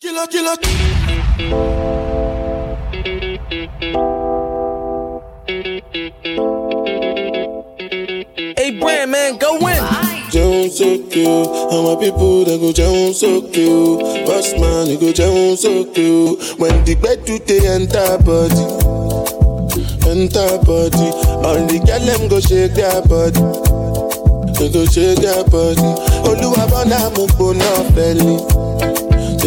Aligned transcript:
Killer, 0.00 0.26
killer. 0.26 0.56
Hey, 8.58 8.78
Bran, 8.80 9.10
man, 9.10 9.36
go 9.38 9.58
win. 9.60 9.82
Jones 10.30 10.78
so 10.78 10.98
cute, 11.08 11.26
and 11.28 11.82
my 11.86 11.96
people 12.00 12.44
they 12.44 12.58
go 12.58 12.72
Jones 12.72 13.20
so 13.20 13.42
cute. 13.50 14.00
Boss 14.26 14.52
man, 14.58 14.86
you 14.88 14.98
go 14.98 15.12
Jones 15.12 15.60
so 15.60 15.84
cute. 15.92 16.58
When 16.58 16.82
the 16.84 16.94
bed 16.96 17.26
to 17.26 17.38
the 17.38 17.66
enter 17.68 18.16
body, 18.24 18.66
enter 20.10 20.58
body, 20.64 21.08
all 21.44 21.60
the 21.66 21.78
girl 21.84 22.00
them 22.00 22.28
go 22.28 22.40
shake 22.40 22.72
their 22.74 23.02
body, 23.06 23.40
they 24.58 24.72
go 24.72 24.84
shake 24.86 25.18
their 25.20 25.44
body. 25.44 25.92
Oluwa 26.26 26.66
bana 26.70 27.10
mo 27.16 27.26
gbona 27.28 27.70
fẹli. 27.94 28.95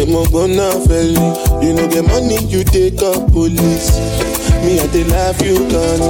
Say 0.00 0.06
mo 0.10 0.24
gonna 0.32 0.70
fail 0.88 1.12
you. 1.12 1.28
You 1.60 1.72
know 1.76 1.86
the 1.86 2.02
money 2.02 2.38
you 2.48 2.64
take 2.64 3.02
up 3.02 3.30
police. 3.32 3.90
Me 4.64 4.80
at 4.80 4.88
the 4.96 5.04
life 5.12 5.42
you 5.44 5.58
can't. 5.68 6.00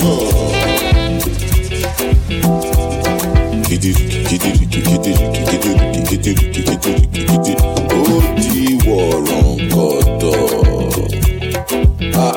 Oh. 0.00 0.54
ó 7.98 8.20
ti 8.42 8.64
wọ̀rọ̀ 8.86 9.42
gbọ́dọ̀. 9.70 10.40
Ah. 12.14 12.36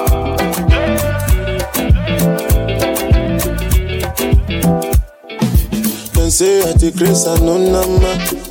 Dem 6.13 6.29
say 6.37 6.55
I 6.69 6.73
take 6.79 6.95
grace, 6.97 7.27
I 7.27 7.35
no 7.45 7.53
number. 7.73 8.50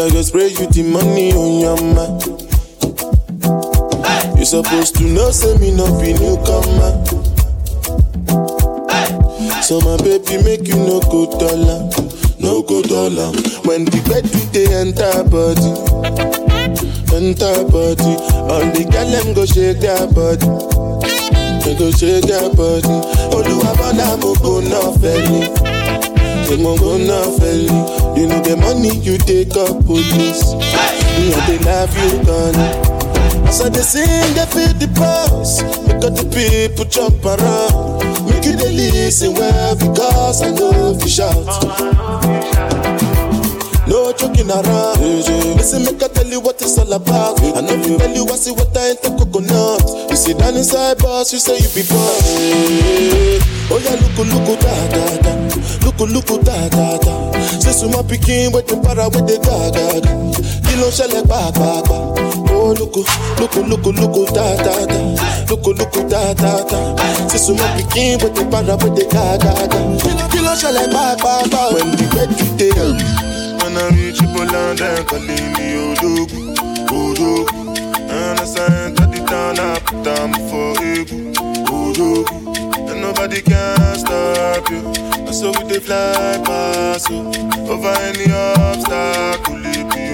I 0.00 0.08
go 0.10 0.22
spray 0.22 0.48
you 0.48 0.66
the 0.66 0.82
money 0.82 1.32
on 1.32 1.60
your 1.60 1.76
ma. 1.94 2.06
You 4.38 4.44
supposed 4.44 4.96
to 4.96 5.04
know 5.04 5.30
say 5.30 5.56
me 5.58 5.70
no 5.74 5.86
be 6.00 6.12
newcomer. 6.14 7.04
So 9.62 9.78
my 9.80 9.96
baby 10.02 10.42
make 10.42 10.66
you 10.66 10.76
no 10.76 11.00
go 11.00 11.26
dollar, 11.38 11.88
no 12.40 12.62
go 12.62 12.82
dollar. 12.82 13.30
When 13.68 13.84
the 13.84 14.00
bed 14.08 14.24
do 14.32 14.40
they 14.50 14.66
enter 14.72 15.22
body, 15.28 15.70
enter 17.14 17.64
body. 17.70 18.14
All 18.50 18.64
the 18.72 18.82
girl 18.90 19.10
them 19.10 19.34
go 19.34 19.44
shake 19.46 19.78
their 19.84 20.06
body, 20.10 20.48
they 21.64 21.74
go 21.78 21.90
shake 21.92 22.24
their 22.26 22.48
body. 22.50 22.98
Olúwa 23.30 23.70
bọ́dà 23.78 24.16
mo 24.20 24.32
gbóná 24.40 24.80
fẹ́lẹ̀, 25.00 25.46
ṣé 25.54 25.69
mo 26.62 26.74
gbóná 26.76 27.18
fẹ́lẹ̀? 27.38 28.16
You 28.16 28.26
know 28.26 28.40
the 28.42 28.56
money 28.56 28.92
you 29.06 29.16
take 29.18 29.56
up 29.56 29.84
police, 29.86 30.54
me 31.16 31.32
I 31.34 31.40
dey 31.46 31.58
love 31.64 31.94
you 31.96 32.18
gone. 32.24 32.60
As 33.48 33.60
I 33.62 33.68
dey 33.70 33.82
sing, 33.82 34.34
they 34.34 34.46
feel 34.52 34.72
the 34.80 34.88
pulse. 34.98 35.62
Make 35.86 36.04
all 36.04 36.10
the 36.10 36.24
people 36.34 36.84
jump 36.84 37.24
around. 37.24 38.02
Make 38.28 38.44
you 38.44 38.56
dey 38.56 38.72
listen 38.76 39.34
well 39.34 39.74
because 39.76 40.42
I 40.42 40.50
know 40.50 40.92
if 40.94 41.02
you 41.02 41.08
shout. 41.08 41.46
No 43.88 44.12
joking 44.12 44.50
around. 44.50 45.00
Listen, 45.56 45.84
make 45.84 46.02
I 46.02 46.08
tell 46.08 46.26
you 46.26 46.40
what 46.40 46.60
it's 46.62 46.78
all 46.78 46.92
about. 46.92 47.40
I 47.42 47.60
know 47.60 47.74
if 47.74 47.86
you 47.88 47.98
tell 47.98 48.14
you 48.14 48.24
I 48.28 48.36
see 48.36 48.52
what 48.52 48.76
I 48.76 48.90
ain't 48.90 49.02
the 49.02 49.10
coconut. 49.18 49.82
You 50.10 50.16
sit 50.16 50.38
down 50.38 50.56
inside 50.56 50.98
boss, 50.98 51.32
you 51.32 51.38
say 51.38 51.56
you 51.58 51.68
be 51.74 51.82
boss. 51.88 52.26
Oh 53.72 53.78
yeah, 53.78 53.94
look, 54.02 54.18
look, 54.18 54.60
da 54.60 54.74
da 54.90 55.04
da. 55.22 55.32
Look, 55.86 56.00
look, 56.00 56.44
da 56.44 56.68
da 56.68 56.98
da. 56.98 57.40
Say 57.60 57.72
so 57.72 57.88
my 57.88 58.02
pikin 58.02 58.52
with 58.52 58.66
the 58.66 58.76
para 58.82 59.06
with 59.08 59.26
the 59.26 59.38
ga 59.38 59.70
ga 59.70 60.00
ga. 60.02 60.10
Kilo 60.66 60.90
ṣẹlẹ̀ 60.90 61.22
pàápàá. 61.30 61.70
Oh 62.50 62.74
look, 62.78 62.96
look, 63.38 63.54
look, 63.54 63.86
look, 63.86 64.28
da 64.34 64.46
da 64.64 64.74
da. 64.90 64.98
Look, 65.48 65.66
look, 65.66 65.94
da 66.10 66.34
da 66.34 66.52
da. 66.70 66.78
Say 67.28 67.38
so 67.38 67.54
my 67.54 67.66
pikin 67.78 68.20
with 68.22 68.34
the 68.34 68.44
para 68.50 68.74
with 68.82 68.94
the 68.98 69.04
ga 69.14 69.38
ga 69.38 69.54
ga. 69.72 69.80
Kilo 70.32 70.52
ṣẹlẹ̀ 70.60 70.90
pàápàá. 70.92 71.72
When 71.74 71.90
the 71.96 72.06
bed 72.14 72.30
you 72.38 72.48
dey. 72.58 72.70
When 73.62 73.76
I 73.76 73.88
reach 73.94 74.18
Poland, 74.34 74.78
they 74.80 75.04
calling 75.04 75.52
me 75.54 75.66
Odogu, 75.94 76.40
Odogu. 76.90 77.60
And 78.10 78.40
I 78.40 78.44
enter 78.84 79.06
the 79.06 79.24
town, 79.28 79.58
I 79.60 79.78
put 80.02 80.14
them 80.16 80.32
for 80.48 80.74
Egu, 80.82 81.32
Odogu. 81.66 82.90
And 82.90 83.00
nobody 83.00 83.42
can 83.42 83.98
stop 83.98 84.68
you. 84.70 84.86
And 85.26 85.34
so 85.34 85.52
we 85.52 85.64
they 85.68 85.80
fly 85.80 86.40
past 86.44 87.10
you. 87.10 87.20
Over 87.68 87.94
any 88.08 88.30
obstacle, 88.32 89.56
it 89.66 89.94
be. 89.94 90.10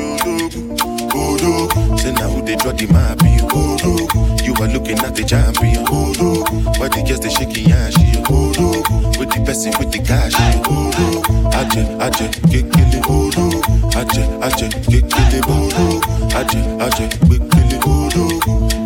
Say 1.98 2.12
now 2.12 2.28
who 2.28 2.42
they 2.42 2.56
draw 2.56 2.72
the 2.72 2.86
map, 2.92 3.20
you 3.22 3.46
Odogu. 3.48 4.44
You 4.44 4.54
are 4.54 4.68
looking 4.68 4.98
at 4.98 5.14
the 5.14 5.24
champion, 5.24 5.84
Odogu. 5.86 6.78
Why 6.78 6.88
the 6.88 7.02
girls 7.06 7.20
they 7.20 7.30
shaking 7.30 7.72
ass, 7.72 7.96
you 7.98 8.22
Odogu. 8.22 9.18
With 9.18 9.30
the 9.30 9.42
person 9.44 9.72
with 9.78 9.92
the 9.92 9.98
cash, 10.02 10.32
you 10.34 10.62
Odogu. 10.62 11.50
Aje, 11.52 11.82
aje, 12.00 12.28
kekele, 12.50 13.00
Odogu. 13.06 13.60
Aje, 13.96 14.22
aje, 14.42 14.68
kekele, 14.90 15.40
Odogu. 15.46 16.00
Aje, 16.36 16.60
aje, 16.80 17.08
kekele, 17.08 17.78
Odogu. 17.80 18.85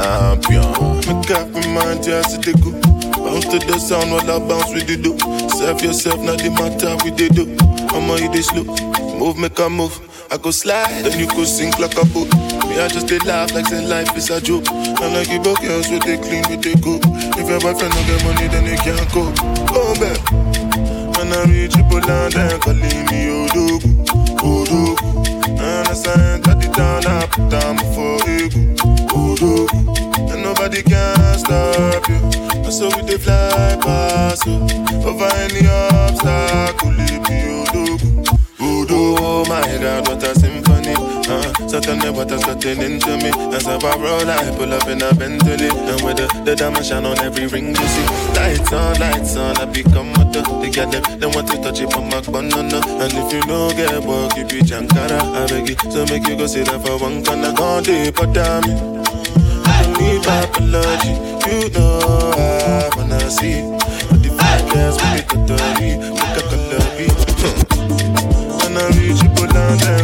Champion. 0.00 0.64
Make 1.04 1.30
up 1.30 1.48
my 1.50 1.66
mind, 1.68 2.02
just 2.02 2.42
to 2.42 2.52
go. 2.64 2.72
Bounce 3.20 3.44
to 3.52 3.58
the 3.60 3.78
sound 3.78 4.10
while 4.10 4.24
I 4.24 4.38
bounce 4.48 4.72
with 4.72 4.86
the 4.88 4.96
do. 4.96 5.12
Serve 5.50 5.82
yourself, 5.82 6.20
not 6.20 6.38
the 6.40 6.48
matter 6.56 6.96
with 7.04 7.16
the 7.20 7.28
do. 7.28 7.44
I'ma 7.92 8.16
eat 8.16 8.32
this 8.32 8.48
slow. 8.48 8.64
Move, 9.18 9.36
make 9.36 9.58
a 9.58 9.68
move. 9.68 9.92
I 10.30 10.38
go 10.38 10.50
slide, 10.52 11.04
then 11.04 11.18
you 11.18 11.26
go 11.26 11.44
sink 11.44 11.78
like 11.78 11.92
a 12.00 12.04
boat. 12.16 12.32
Me, 12.64 12.80
I 12.80 12.88
just 12.88 13.08
they 13.08 13.18
laugh 13.28 13.52
like 13.52 13.66
say 13.66 13.84
life 13.84 14.16
is 14.16 14.30
a 14.30 14.40
joke. 14.40 14.64
And 14.70 15.12
I 15.12 15.24
give 15.24 15.44
up 15.46 15.60
girls 15.60 15.90
with 15.90 16.04
they 16.04 16.16
clean, 16.16 16.48
with 16.48 16.62
they 16.64 16.74
go. 16.80 16.96
If 17.36 17.44
your 17.48 17.60
boyfriend 17.60 17.92
don't 17.92 18.06
get 18.08 18.24
money, 18.24 18.48
then 18.48 18.64
they 18.64 18.80
can't 18.80 19.04
go. 19.12 19.28
Come 19.68 19.84
oh, 19.84 19.94
back. 20.00 20.20
When 21.18 21.28
I 21.28 21.44
reach 21.44 21.76
Poland, 21.92 22.32
they 22.32 22.56
calling 22.56 23.04
me 23.12 23.28
Odogu, 23.44 23.90
Odogu. 24.40 24.96
And 25.60 25.84
I 25.84 26.34
enter 26.34 26.49
town, 26.80 27.06
I 27.06 27.26
put 27.26 27.50
down 27.50 27.76
for 27.94 28.16
Egu, 28.36 28.62
Odogu. 29.20 30.32
And 30.32 30.42
nobody 30.42 30.82
can 30.82 31.38
stop 31.38 32.08
you. 32.08 32.20
And 32.64 32.72
so 32.72 32.86
we 32.96 33.02
they 33.02 33.18
fly 33.18 33.76
past 33.82 34.46
you. 34.46 34.58
Over 35.08 35.28
any 35.44 35.62
obstacle, 35.66 36.96
it 37.08 37.20
be 37.26 37.38
Odogu. 37.60 38.08
Oh 38.60 39.44
my 39.48 39.60
God, 39.82 40.08
what 40.08 40.22
a 40.24 40.34
symphony. 40.94 41.26
Uh, 41.28 41.68
so 41.68 41.80
tell 41.80 41.96
me 41.96 42.10
what 42.10 42.30
has 42.30 42.44
gotten 42.44 42.80
into 42.80 43.16
me. 43.16 43.30
As 43.54 43.66
I 43.66 43.78
roll, 43.96 44.28
I 44.28 44.54
pull 44.56 44.72
up 44.72 44.86
in 44.88 45.02
a 45.02 45.14
Bentley. 45.14 45.68
And 45.68 46.02
with 46.02 46.16
the, 46.16 46.42
the 46.44 46.56
diamond 46.56 46.86
shine 46.86 47.04
on 47.04 47.18
every 47.18 47.46
ring 47.46 47.68
you 47.68 47.74
see. 47.74 48.06
Lights 48.34 48.72
on, 48.72 48.98
lights 48.98 49.36
on, 49.36 49.56
I 49.58 49.64
become 49.66 50.10
a 50.14 50.24
the 50.30 50.42
They 50.62 50.70
get 50.70 50.90
them, 50.90 51.02
they 51.18 51.26
want 51.26 51.48
to 51.48 51.58
touch 51.62 51.80
it 51.80 51.92
from 51.92 52.08
my 52.08 52.20
banana. 52.20 52.80
And 53.02 53.12
if 53.12 53.32
you 53.32 53.42
know 53.46 53.70
get 53.70 54.02
work, 54.04 54.36
you 54.36 54.44
be 54.44 54.60
Jankara. 54.60 55.20
I 55.20 55.46
beg 55.46 55.68
you, 55.68 55.76
so 55.90 56.04
make 56.06 56.26
you 56.26 56.36
go 56.36 56.46
sit 56.46 56.66
there 56.66 56.78
for 56.80 56.98
one 56.98 57.24
corner. 57.24 57.52
Gone 57.52 57.82
deep, 57.82 58.14
but 58.16 58.32
damn 58.32 58.64
it. 58.64 58.80
Need 60.00 60.26
apology. 60.26 61.14
You 61.46 61.68
know 61.70 62.32
I 62.36 62.90
wanna 62.96 63.30
see. 63.30 63.62
But 64.08 64.22
the 64.22 64.30
years, 64.74 64.96
we 64.98 65.06
need 65.14 65.28
to 65.28 65.36
dirty. 65.46 65.98
Make 65.98 66.36
a 66.36 66.42
color 66.48 66.84
When 68.60 68.76
I 68.76 68.86
reach 68.96 69.20
they 69.70 69.76
calling 69.80 69.99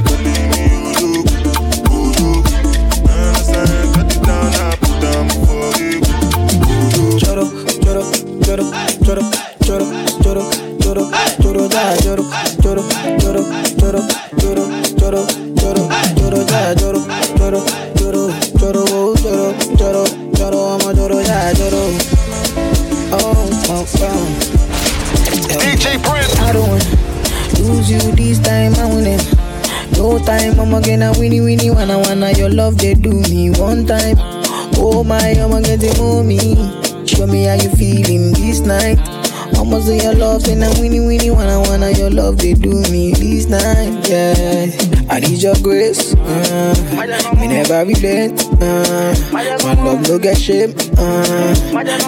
Never 47.77 47.91
relent. 47.91 48.41
Uh, 48.63 49.15
my 49.33 49.43
love 49.85 50.09
no 50.09 50.19
get 50.19 50.39
shame. 50.39 50.73
Uh, 50.97 51.53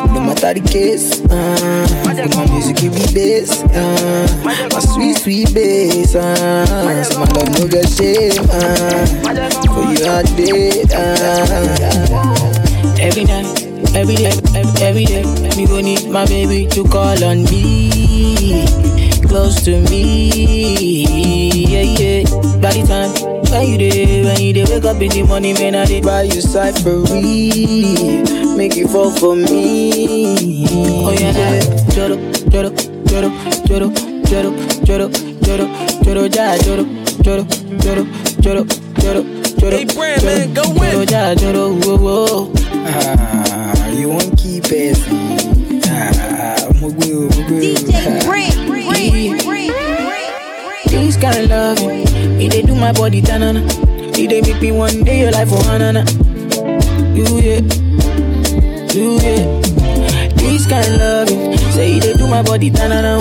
no 0.08 0.20
matter 0.24 0.54
the 0.54 0.64
case. 0.64 1.20
Uh, 1.28 1.84
my 2.06 2.46
music 2.48 2.76
give 2.78 2.94
me 2.94 3.04
bass. 3.12 3.62
Uh, 3.64 4.26
my 4.44 4.80
sweet 4.80 5.16
sweet 5.18 5.52
bass. 5.52 6.14
Uh, 6.14 7.04
so 7.04 7.18
my 7.18 7.26
love 7.36 7.50
no 7.52 7.68
get 7.68 7.86
shame. 7.86 8.32
Uh, 8.48 9.04
for 9.68 9.84
you 9.92 10.08
I 10.08 10.22
did. 10.40 10.90
Uh, 10.90 11.44
every 12.98 13.24
night. 13.24 13.64
Every 13.94 14.16
day, 14.16 14.32
every, 14.54 14.84
every 14.84 15.04
day, 15.06 15.24
me 15.56 15.66
go 15.66 15.80
need 15.80 16.08
my 16.10 16.24
baby 16.26 16.66
to 16.66 16.84
call 16.84 17.24
on 17.24 17.42
me, 17.44 18.66
close 19.26 19.62
to 19.64 19.80
me, 19.88 21.04
yeah, 21.64 21.82
yeah. 21.98 22.22
By 22.60 22.74
the 22.74 22.84
time 22.86 23.37
when 23.50 23.68
you 23.68 23.78
day, 23.78 24.24
when 24.24 24.40
you 24.40 24.52
day, 24.52 24.64
wake 24.64 24.84
up 24.84 25.00
in 25.00 25.10
the 25.10 25.22
morning, 25.22 25.54
man, 25.54 25.74
I 25.74 25.84
did 25.86 26.04
buy 26.04 26.22
you 26.22 26.40
cyphery, 26.42 27.46
make 28.56 28.76
you 28.76 28.88
fall 28.88 29.10
for 29.10 29.34
me. 29.36 30.66
Oh 30.70 31.12
yeah, 31.12 31.60
joro, 31.94 32.16
joro, 32.50 32.70
joro, 33.06 33.30
joro, 33.66 33.90
joro, 34.26 34.52
joro, 34.84 35.08
joro, 35.42 35.66
joro, 36.02 36.28
ja, 36.28 36.56
joro, 36.58 36.84
joro, 37.22 37.44
joro, 37.80 38.04
joro, 38.40 38.64
joro, 39.00 39.22
joro, 39.58 39.76
Hey, 39.76 39.84
Bran, 39.86 40.24
man, 40.24 40.54
go 40.54 40.62
joro, 40.64 40.98
win. 40.98 41.08
ja, 41.08 41.34
joro, 41.34 41.72
whoa, 41.74 41.96
whoa. 41.98 42.52
Ah, 42.86 43.88
you 43.90 44.08
won't 44.10 44.36
keep 44.38 44.64
it. 44.70 44.98
Ah, 45.88 46.68
mugu, 46.80 47.28
mugu. 47.28 47.60
DJ 47.60 48.24
Brent, 48.24 48.56
Brent, 48.66 49.44
Brent, 49.44 49.44
Brent. 49.44 49.74
This 50.88 51.16
kind 51.16 51.36
of 51.36 51.50
love, 51.50 51.78
it 52.40 52.50
they 52.52 52.62
do 52.62 52.74
my 52.74 52.92
body 52.92 53.20
tanana. 53.22 53.62
It 54.16 54.28
they 54.30 54.40
make 54.40 54.60
me 54.60 54.72
one 54.72 55.04
day 55.04 55.20
your 55.20 55.30
life 55.32 55.48
for 55.48 55.56
hanana. 55.68 56.04
You 57.16 57.24
yeah, 57.38 57.60
you 58.94 59.18
yeah. 59.20 60.28
This 60.36 60.66
kind 60.66 60.86
of 60.86 60.98
love, 61.00 61.28
say 61.72 61.98
they 61.98 62.14
do 62.14 62.26
my 62.28 62.42
body 62.42 62.70
tanana. 62.70 63.18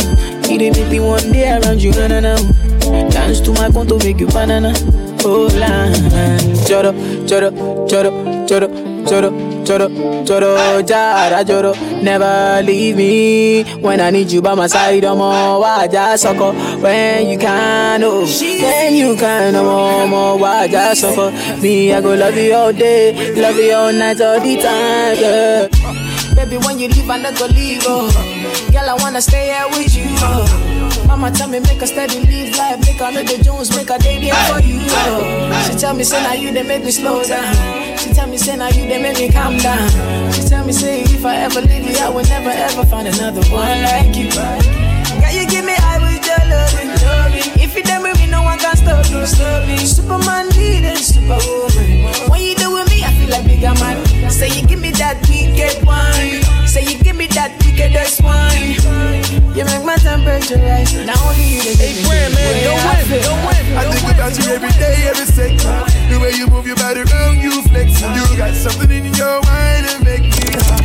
It 0.50 0.58
they 0.60 0.72
make 0.72 0.90
me 0.92 1.00
one 1.00 1.32
day 1.32 1.52
around 1.58 1.82
you 1.82 1.92
hanana. 1.92 2.38
Dance 3.12 3.42
to 3.42 3.52
my 3.54 3.70
conto 3.72 3.98
make 4.00 4.20
you 4.20 4.28
banana. 4.28 4.74
Oh 5.26 5.50
la, 5.60 5.90
choro, 6.68 6.94
choro, 7.28 7.52
choro, 7.88 8.12
choro, 8.48 8.68
choro, 9.08 9.30
choro, 9.68 9.88
choro, 10.26 10.82
jara, 10.88 11.44
choro. 11.44 11.74
Never 12.02 12.62
leave 12.64 12.96
me 12.96 13.64
when 13.82 14.00
I 14.00 14.10
need 14.12 14.32
you 14.32 14.42
by 14.42 14.56
my 14.56 14.68
side. 14.68 15.04
I'm 15.04 15.20
all 15.20 15.88
just 15.88 16.24
sucker 16.24 16.54
when 16.82 17.28
you 17.28 17.38
can. 17.38 18.04
Oh, 18.04 18.26
when 18.26 18.96
you 18.96 19.16
can, 19.16 19.56
I'm 19.56 19.66
all 19.66 20.08
more 20.08 20.68
just 20.68 21.02
suffer. 21.02 21.32
Me, 21.62 21.94
I 21.94 22.02
go 22.02 22.14
love 22.16 22.38
you 22.38 22.54
all 22.54 22.72
day, 22.72 23.36
love 23.36 23.58
you 23.58 23.74
all 23.74 23.92
night, 23.92 24.22
all 24.22 24.40
the 24.40 24.56
time. 24.58 25.18
Yeah. 25.20 25.77
Baby, 26.48 26.64
when 26.66 26.80
you 26.80 26.88
leave, 26.88 27.10
I 27.10 27.18
not 27.18 27.38
go 27.38 27.46
leave. 27.48 27.84
Oh. 27.84 28.08
Girl, 28.72 28.90
I 28.90 28.96
wanna 29.04 29.20
stay 29.20 29.52
here 29.52 29.68
with 29.68 29.94
you. 29.94 30.08
Oh. 30.24 30.48
Mama 31.06 31.30
tell 31.30 31.50
me 31.50 31.60
make 31.60 31.82
a 31.82 31.88
steady 31.88 32.22
live 32.24 32.56
life, 32.56 32.80
make 32.88 33.02
a 33.02 33.12
know 33.12 33.22
the 33.22 33.44
Jones, 33.44 33.76
make 33.76 33.90
a 33.90 34.00
day 34.00 34.18
there 34.22 34.34
for 34.48 34.64
you. 34.64 34.80
Oh. 34.80 35.68
She 35.68 35.78
tell 35.78 35.94
me 35.94 36.06
say 36.06 36.24
now 36.24 36.32
you 36.32 36.54
they 36.54 36.64
make 36.64 36.86
me 36.86 36.92
slow 36.92 37.22
down. 37.22 37.54
She 37.98 38.14
tell 38.14 38.28
me 38.28 38.38
say 38.38 38.56
now 38.56 38.70
you 38.70 38.88
they 38.88 39.02
make 39.02 39.18
me 39.20 39.30
calm 39.30 39.58
down. 39.58 39.92
She 40.32 40.48
tell 40.48 40.66
me 40.66 40.72
say 40.72 41.02
if 41.02 41.26
I 41.26 41.36
ever 41.36 41.60
leave 41.60 41.84
you, 41.84 41.98
I 41.98 42.08
will 42.08 42.24
never 42.24 42.50
ever 42.50 42.86
find 42.86 43.10
another 43.10 43.44
one 43.52 43.82
like 43.84 44.16
you. 44.16 44.32
Girl, 44.32 45.32
you 45.36 45.46
give 45.52 45.66
me 45.66 45.76
high 45.76 46.00
with 46.00 46.24
your 46.24 46.44
loving, 46.48 46.96
loving. 47.04 47.60
If 47.60 47.76
you 47.76 47.84
with 47.84 48.20
me, 48.20 48.28
no 48.28 48.37
one 48.37 48.37
you 66.38 66.48
move 66.48 66.68
your 66.68 66.76
body 66.76 67.02
around, 67.02 67.40
you 67.40 67.64
flexing. 67.64 68.14
You 68.14 68.38
got 68.38 68.54
something 68.54 68.92
in 68.92 69.12
your 69.16 69.42
mind 69.42 69.86
that 69.86 70.02
make 70.06 70.22
me 70.22 70.54
hot. 70.68 70.84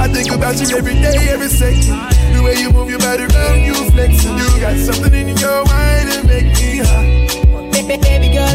I 0.00 0.08
think 0.08 0.32
about 0.32 0.58
you 0.60 0.76
every 0.76 0.94
day, 0.94 1.28
every 1.30 1.48
second. 1.48 1.94
The 2.34 2.42
way 2.42 2.56
you 2.56 2.70
move 2.72 2.90
your 2.90 2.98
body 2.98 3.22
around, 3.22 3.62
you 3.62 3.74
flexing. 3.92 4.36
You 4.36 4.60
got 4.60 4.76
something 4.78 5.14
in 5.14 5.28
your 5.36 5.64
mind 5.64 6.10
that 6.10 6.24
make 6.26 6.46
me 6.58 6.78
hot. 6.78 7.13
Baby, 7.86 8.28
girl. 8.32 8.48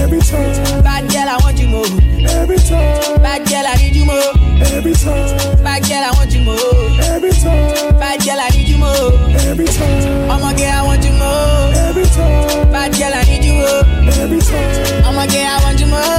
Every 0.00 0.20
time, 0.20 0.82
Bad 0.82 1.10
girl, 1.10 1.28
I 1.28 1.36
want 1.42 1.58
you 1.58 1.68
more. 1.68 1.86
every 2.28 2.56
time, 2.58 3.20
Bad 3.22 3.46
girl, 3.48 3.64
I 3.66 3.74
need 3.76 3.96
you 3.96 4.04
more. 4.04 4.32
every 4.76 4.92
time, 4.94 5.62
Bad 5.62 5.82
girl, 5.88 6.04
I 6.04 6.10
want 6.16 6.32
you 6.34 6.42
more. 6.44 7.00
every 7.08 7.30
time, 7.32 7.98
Bad 7.98 8.20
girl, 8.24 8.40
I 8.40 8.48
need 8.50 8.68
you 8.68 8.78
more. 8.78 9.12
every 9.48 9.66
time, 9.66 10.30
I'm 10.30 10.42
a 10.44 10.52
girl, 10.56 10.72
I 10.72 10.82
want 10.84 11.04
you 11.04 11.12
more. 11.12 11.72
every 11.88 12.04
time, 12.04 12.70
Bad 12.72 12.92
girl, 12.92 13.14
I 13.14 13.22
need 13.24 13.44
you 13.44 13.54
more. 13.54 13.84
every 14.20 14.40
time, 14.40 15.04
I'm 15.04 15.18
a 15.18 15.26
girl, 15.32 15.46
I 15.46 15.60
want 15.64 15.80
you 15.80 15.86
more. 15.86 16.18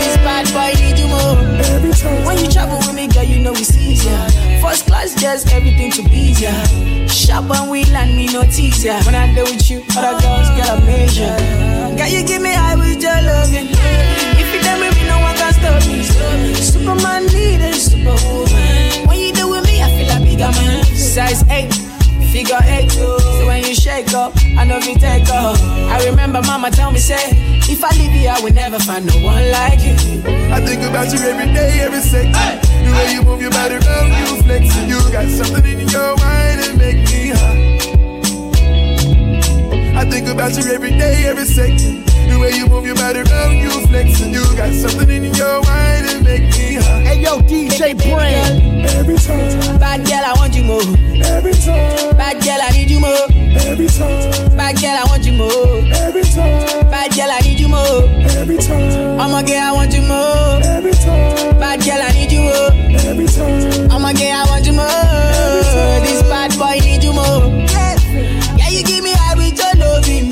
This 0.00 0.16
bad 0.24 0.44
boy 0.52 0.72
need 0.80 0.98
you 0.98 1.08
more. 1.08 1.38
every 1.72 1.92
time. 1.92 2.24
When 2.24 2.38
you 2.38 2.48
travel 2.50 2.78
with 2.78 2.94
me, 2.94 3.06
girl, 3.08 3.24
you 3.24 3.40
know 3.40 3.52
it's 3.52 3.76
easier. 3.76 4.26
First 4.64 4.86
class, 4.86 5.14
just 5.14 5.52
everything 5.52 5.90
to 5.92 6.02
be 6.08 6.32
easier. 6.32 6.56
Shop 7.06 7.44
and 7.50 7.70
we 7.70 7.84
land 7.92 8.16
me 8.16 8.26
no 8.32 8.40
ya 8.42 8.96
When 9.04 9.14
I 9.14 9.28
deal 9.34 9.44
with 9.44 9.68
you, 9.68 9.84
other 9.92 10.16
girls 10.24 10.48
get 10.56 10.72
a 10.72 10.80
measure. 10.88 11.36
Girl, 11.96 12.08
you 12.08 12.24
give 12.24 12.40
me 12.40 12.54
high 12.54 12.74
with 12.74 13.02
your 13.02 13.12
loving. 13.12 13.68
If 14.40 14.48
you 14.54 14.60
done 14.64 14.80
with 14.80 14.96
me, 14.96 15.06
no 15.06 15.20
one 15.20 15.36
can 15.36 15.52
stop 15.52 15.84
me. 15.84 16.02
Superman 16.56 17.26
needed 17.26 17.74
superwoman. 17.76 19.06
When 19.06 19.18
you 19.20 19.32
do 19.34 19.50
with 19.50 19.66
me, 19.66 19.82
I 19.82 19.88
feel 20.00 20.08
like 20.08 20.24
bigger 20.24 20.50
man. 20.56 20.82
Size 20.96 21.44
eight. 21.50 21.72
Figure 22.32 22.58
eight, 22.64 22.90
so 22.90 23.46
when 23.46 23.62
you 23.62 23.76
shake 23.76 24.12
up, 24.12 24.32
I 24.58 24.64
know 24.64 24.78
you 24.78 24.96
take 24.96 25.28
off. 25.28 25.60
I 25.92 26.04
remember 26.08 26.42
mama 26.42 26.68
tell 26.70 26.90
me, 26.90 26.98
say, 26.98 27.30
if 27.70 27.84
I 27.84 27.90
leave 27.96 28.10
you, 28.10 28.28
I 28.28 28.40
will 28.40 28.52
never 28.52 28.80
find 28.80 29.06
no 29.06 29.14
one 29.22 29.52
like 29.52 29.78
you. 29.86 29.94
I 30.50 30.58
think 30.66 30.82
about 30.82 31.12
you 31.12 31.20
every 31.20 31.52
day, 31.54 31.78
every 31.80 32.00
second. 32.00 32.32
The 32.32 32.73
way 32.94 33.12
you 33.14 33.22
move 33.22 33.40
your 33.40 33.50
body 33.50 33.74
around, 33.76 34.10
you 34.12 34.42
flexing. 34.42 34.88
You 34.88 34.98
got 35.12 35.28
something 35.28 35.64
in 35.80 35.88
your 35.88 36.16
mind 36.16 36.60
that 36.60 36.74
make 36.76 37.04
me 37.10 37.28
hot. 37.34 37.58
I 39.96 40.04
think 40.10 40.28
about 40.28 40.52
you 40.56 40.64
every 40.72 40.90
day, 40.90 41.26
every 41.26 41.44
second. 41.46 42.04
The 42.28 42.38
way 42.40 42.52
you 42.56 42.66
move 42.66 42.84
your 42.86 42.96
body 42.96 43.20
around, 43.20 43.56
you 43.58 43.70
flexing. 43.86 44.32
You 44.32 44.42
got 44.56 44.72
something 44.72 45.08
in 45.08 45.34
your 45.34 45.62
mind 45.62 46.08
that 46.08 46.20
make 46.24 46.42
me 46.56 46.74
hot. 46.80 47.02
Hey, 47.02 47.20
yo, 47.22 47.38
DJ 47.40 47.94
Bran. 47.94 48.84
Every 48.96 49.16
time, 49.16 49.78
Bad 49.78 50.06
girl, 50.06 50.24
I 50.24 50.32
want 50.36 50.54
you 50.56 50.64
more. 50.64 50.82
every 51.24 51.52
time, 51.52 52.16
Bad 52.16 52.42
girl, 52.42 52.58
I 52.60 52.70
need 52.72 52.90
you 52.90 53.00
more. 53.00 53.26
every 53.68 53.86
time, 53.88 54.56
Bad 54.56 54.80
girl, 54.80 54.96
I 54.98 55.04
want 55.08 55.24
you 55.24 55.32
more. 55.32 55.78
every 56.04 56.22
time, 56.24 56.90
Bad 56.90 57.12
girl, 57.14 57.30
I 57.30 57.40
need 57.40 57.60
you 57.60 57.68
more. 57.68 58.02
every 58.40 58.56
time, 58.58 59.20
I'm 59.20 59.34
a 59.34 59.46
girl, 59.46 59.62
I 59.62 59.72
want 59.72 59.92
you 59.94 60.02
more. 60.02 60.60
every 60.64 60.92
time, 60.92 61.58
Bad 61.60 61.84
girl, 61.84 62.00
I 62.02 62.12
need 62.12 62.32
you 62.32 62.40
more. 62.40 62.83
Every 63.04 63.26
time. 63.26 63.90
I'm 63.90 64.04
a 64.04 64.12
girl, 64.12 64.32
I 64.32 64.44
want 64.48 64.66
you 64.66 64.72
more. 64.72 66.04
This 66.04 66.22
bad 66.22 66.56
boy 66.58 66.78
need 66.84 67.04
you 67.04 67.12
more. 67.12 67.44
Yeah, 68.58 68.68
you 68.68 68.82
give 68.84 69.04
me 69.04 69.12
high 69.12 69.36
with 69.36 69.58
your 69.58 69.74
loving. 69.76 70.30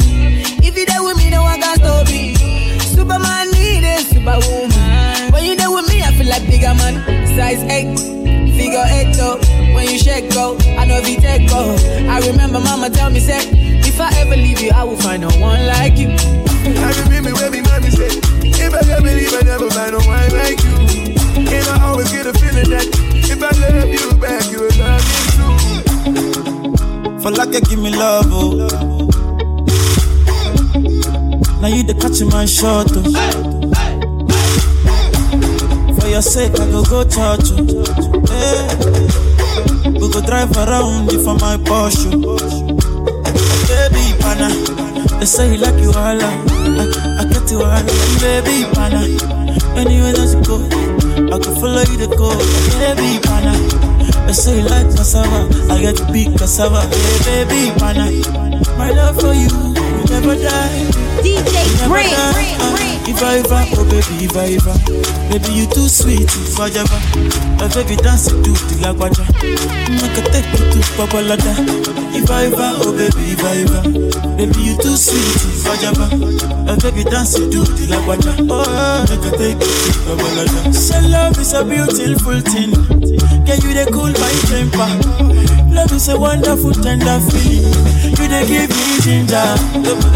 If 0.64 0.76
you 0.76 0.87
there 0.87 1.02
with 1.02 1.17
me, 1.17 1.31
no 1.31 1.43
one 1.43 1.61
can 1.61 1.76
stop 1.76 2.07
me. 2.09 2.35
Superman 2.81 3.50
need 3.52 3.85
a 3.85 3.99
superwoman. 4.00 5.33
When 5.33 5.45
you 5.45 5.57
there 5.57 5.71
with 5.71 5.88
me, 5.88 6.02
I 6.02 6.12
feel 6.12 6.29
like 6.29 6.45
bigger 6.47 6.75
man. 6.75 6.95
Size 7.37 7.62
figure 8.57 8.85
eight 8.87 9.12
though. 9.17 9.38
When 9.75 9.88
you 9.88 9.99
shake 9.99 10.31
go, 10.33 10.57
I 10.79 10.85
know 10.85 10.99
if 10.99 11.09
you 11.09 11.21
take 11.21 11.49
go. 11.49 11.76
I 12.09 12.21
remember 12.21 12.61
mama 12.61 12.91
tell 12.91 13.11
me 13.11 13.21
say, 13.21 13.41
if 13.85 14.00
I 14.00 14.11
ever 14.21 14.37
leave 14.37 14.61
you, 14.61 14.71
I 14.75 14.85
will 14.85 14.97
find 14.97 15.23
no 15.23 15.31
one 15.41 15.67
like 15.67 15.97
you. 15.97 16.09
I 16.09 16.93
remember 17.05 17.33
when 17.35 17.52
me 17.52 17.61
mommy 17.62 17.91
said, 17.91 18.12
if 18.45 18.73
I 18.75 18.83
ever 18.97 19.12
leave, 19.12 19.35
I 19.35 19.43
never 19.43 19.71
find 19.71 19.93
no 19.93 20.00
one 20.07 20.31
like 20.33 20.62
you. 20.62 21.12
And 21.54 21.66
I 21.68 21.88
always 21.88 22.11
get 22.11 22.26
a 22.26 22.32
feeling 22.32 22.71
that 22.71 22.87
if 23.14 23.42
I 23.42 23.50
love 23.61 23.88
you 23.88 24.14
back, 24.18 24.44
you 24.50 24.61
will 24.61 24.76
love 24.78 25.04
me 25.09 25.16
too. 25.37 27.21
For 27.23 27.30
like 27.30 27.52
you 27.54 27.61
give 27.61 27.78
me 27.78 27.90
love, 27.90 28.26
oh. 28.30 28.68
Now 31.61 31.68
you 31.68 31.82
the 31.85 31.94
catch 31.94 32.21
my 32.32 32.44
shot, 32.47 32.88
oh. 32.90 33.02
For 36.00 36.09
your 36.09 36.23
sake, 36.23 36.52
I 36.59 36.66
go 36.71 36.82
go 36.85 37.04
church, 37.04 37.50
oh. 37.52 37.85
Hey. 38.32 38.61
We 39.92 40.09
go 40.11 40.21
drive 40.21 40.56
around 40.56 41.12
you 41.12 41.23
for 41.23 41.35
my 41.35 41.56
Porsche. 41.59 42.11
Oh. 42.25 42.38
Baby, 43.68 44.04
pana. 44.21 44.49
They 45.18 45.26
say 45.26 45.52
you 45.52 45.59
like 45.59 45.78
you 45.80 45.90
all, 45.90 45.97
I, 45.97 46.32
I 47.21 47.25
get 47.30 47.50
you 47.50 47.62
all, 47.62 47.82
baby, 48.18 48.64
pana. 48.75 49.02
Anywhere 49.78 50.12
that 50.12 50.30
you 50.35 50.42
go, 50.44 50.56
I 51.12 51.38
could 51.38 51.57
follow 51.61 51.83
you 51.90 51.99
to 51.99 52.09
go. 52.16 52.31
Baby, 52.81 53.21
pana. 53.23 53.52
I 54.28 54.33
say 54.33 54.61
you 54.61 54.69
like 54.69 54.87
cassava. 54.97 55.49
I 55.73 55.81
get 55.81 55.97
to 55.97 56.12
be 56.12 56.25
cassava. 56.37 56.83
Hey, 57.25 57.45
baby, 57.45 57.78
pana. 57.78 58.09
My 58.78 58.90
love 58.90 59.21
for 59.21 59.35
you 59.35 59.49
will 59.52 60.07
never 60.09 60.35
die. 60.37 60.88
DJ 61.23 61.87
Green. 61.87 62.91
Iva 63.09 63.38
Iva, 63.38 63.66
oh 63.76 63.85
baby 63.90 64.25
Iva 64.25 64.47
Iva 64.47 64.75
Baby 65.30 65.52
you 65.52 65.66
too 65.66 65.88
sweet, 65.88 66.23
Iva 66.23 66.71
Java 66.71 66.99
My 67.59 67.68
baby 67.75 67.97
dance 67.97 68.26
to 68.28 68.37
the 68.37 68.76
lagwaja. 68.82 69.25
Make 69.90 70.18
a 70.18 70.23
take 70.30 70.47
you 70.52 70.64
to 70.71 70.78
Babalada 70.97 71.52
Iva 72.14 72.47
Iva, 72.47 72.66
oh 72.82 72.92
baby 72.92 73.32
Iva 73.35 73.50
Iva 73.62 73.80
Baby 74.37 74.61
you 74.62 74.76
too 74.78 74.97
sweet, 74.97 75.38
Iva 75.50 75.75
Java 75.82 76.06
My 76.66 76.76
baby 76.78 77.04
dance 77.04 77.35
to 77.35 77.47
the 77.50 77.85
lagwaja. 77.90 78.32
Oh, 78.49 79.04
make 79.11 79.26
a 79.26 79.37
take 79.37 79.61
you 79.61 79.76
to 79.82 80.00
Babalada 80.06 80.75
So 80.75 80.99
love 81.09 81.38
is 81.38 81.52
a 81.54 81.64
beautiful 81.64 82.40
thing. 82.40 82.73
Can 83.47 83.59
you 83.62 83.75
they 83.75 83.87
cool 83.90 84.12
my 84.14 84.32
temper 84.47 85.62
Love 85.73 85.93
is 85.93 86.09
a 86.09 86.19
wonderful 86.19 86.73
tender 86.73 87.19
feeling 87.33 87.73
You 88.17 88.29
they 88.29 88.45
give 88.47 88.71
me 88.71 89.00
ginger. 89.00 89.57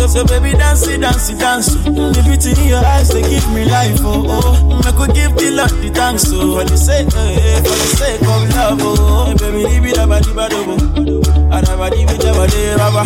So, 0.09 0.25
baby 0.27 0.53
dance 0.53 0.87
it, 0.87 1.01
dance 1.01 1.31
it, 1.31 1.39
dance. 1.39 1.73
The 1.75 2.23
beauty 2.25 2.53
in 2.61 2.69
your 2.69 2.85
eyes 2.85 3.09
they 3.09 3.23
give 3.23 3.49
me 3.53 3.65
life 3.65 3.99
oh 4.03 4.25
oh. 4.29 4.81
I 4.85 4.93
could 4.93 5.15
give 5.15 5.35
the 5.37 5.51
Lord 5.57 5.71
the 5.83 5.91
thanks 5.91 6.25
oh. 6.31 6.59
For 6.61 6.65
the 6.65 6.77
sake, 6.77 7.09
eh, 7.09 7.59
for 7.65 7.75
the 7.75 7.89
sake 7.97 8.23
of 8.23 8.43
love 8.55 8.79
oh. 8.83 9.35
Baby 9.39 9.65
leave 9.65 9.87
it 9.87 9.99
about 9.99 10.23
the 10.25 10.33
bad 10.35 10.53
oh. 10.55 11.51
I 11.51 11.61
never 11.63 11.89
leave 11.97 12.11
it 12.11 12.25
about 12.25 12.51
the 12.53 12.75
baba 12.77 13.03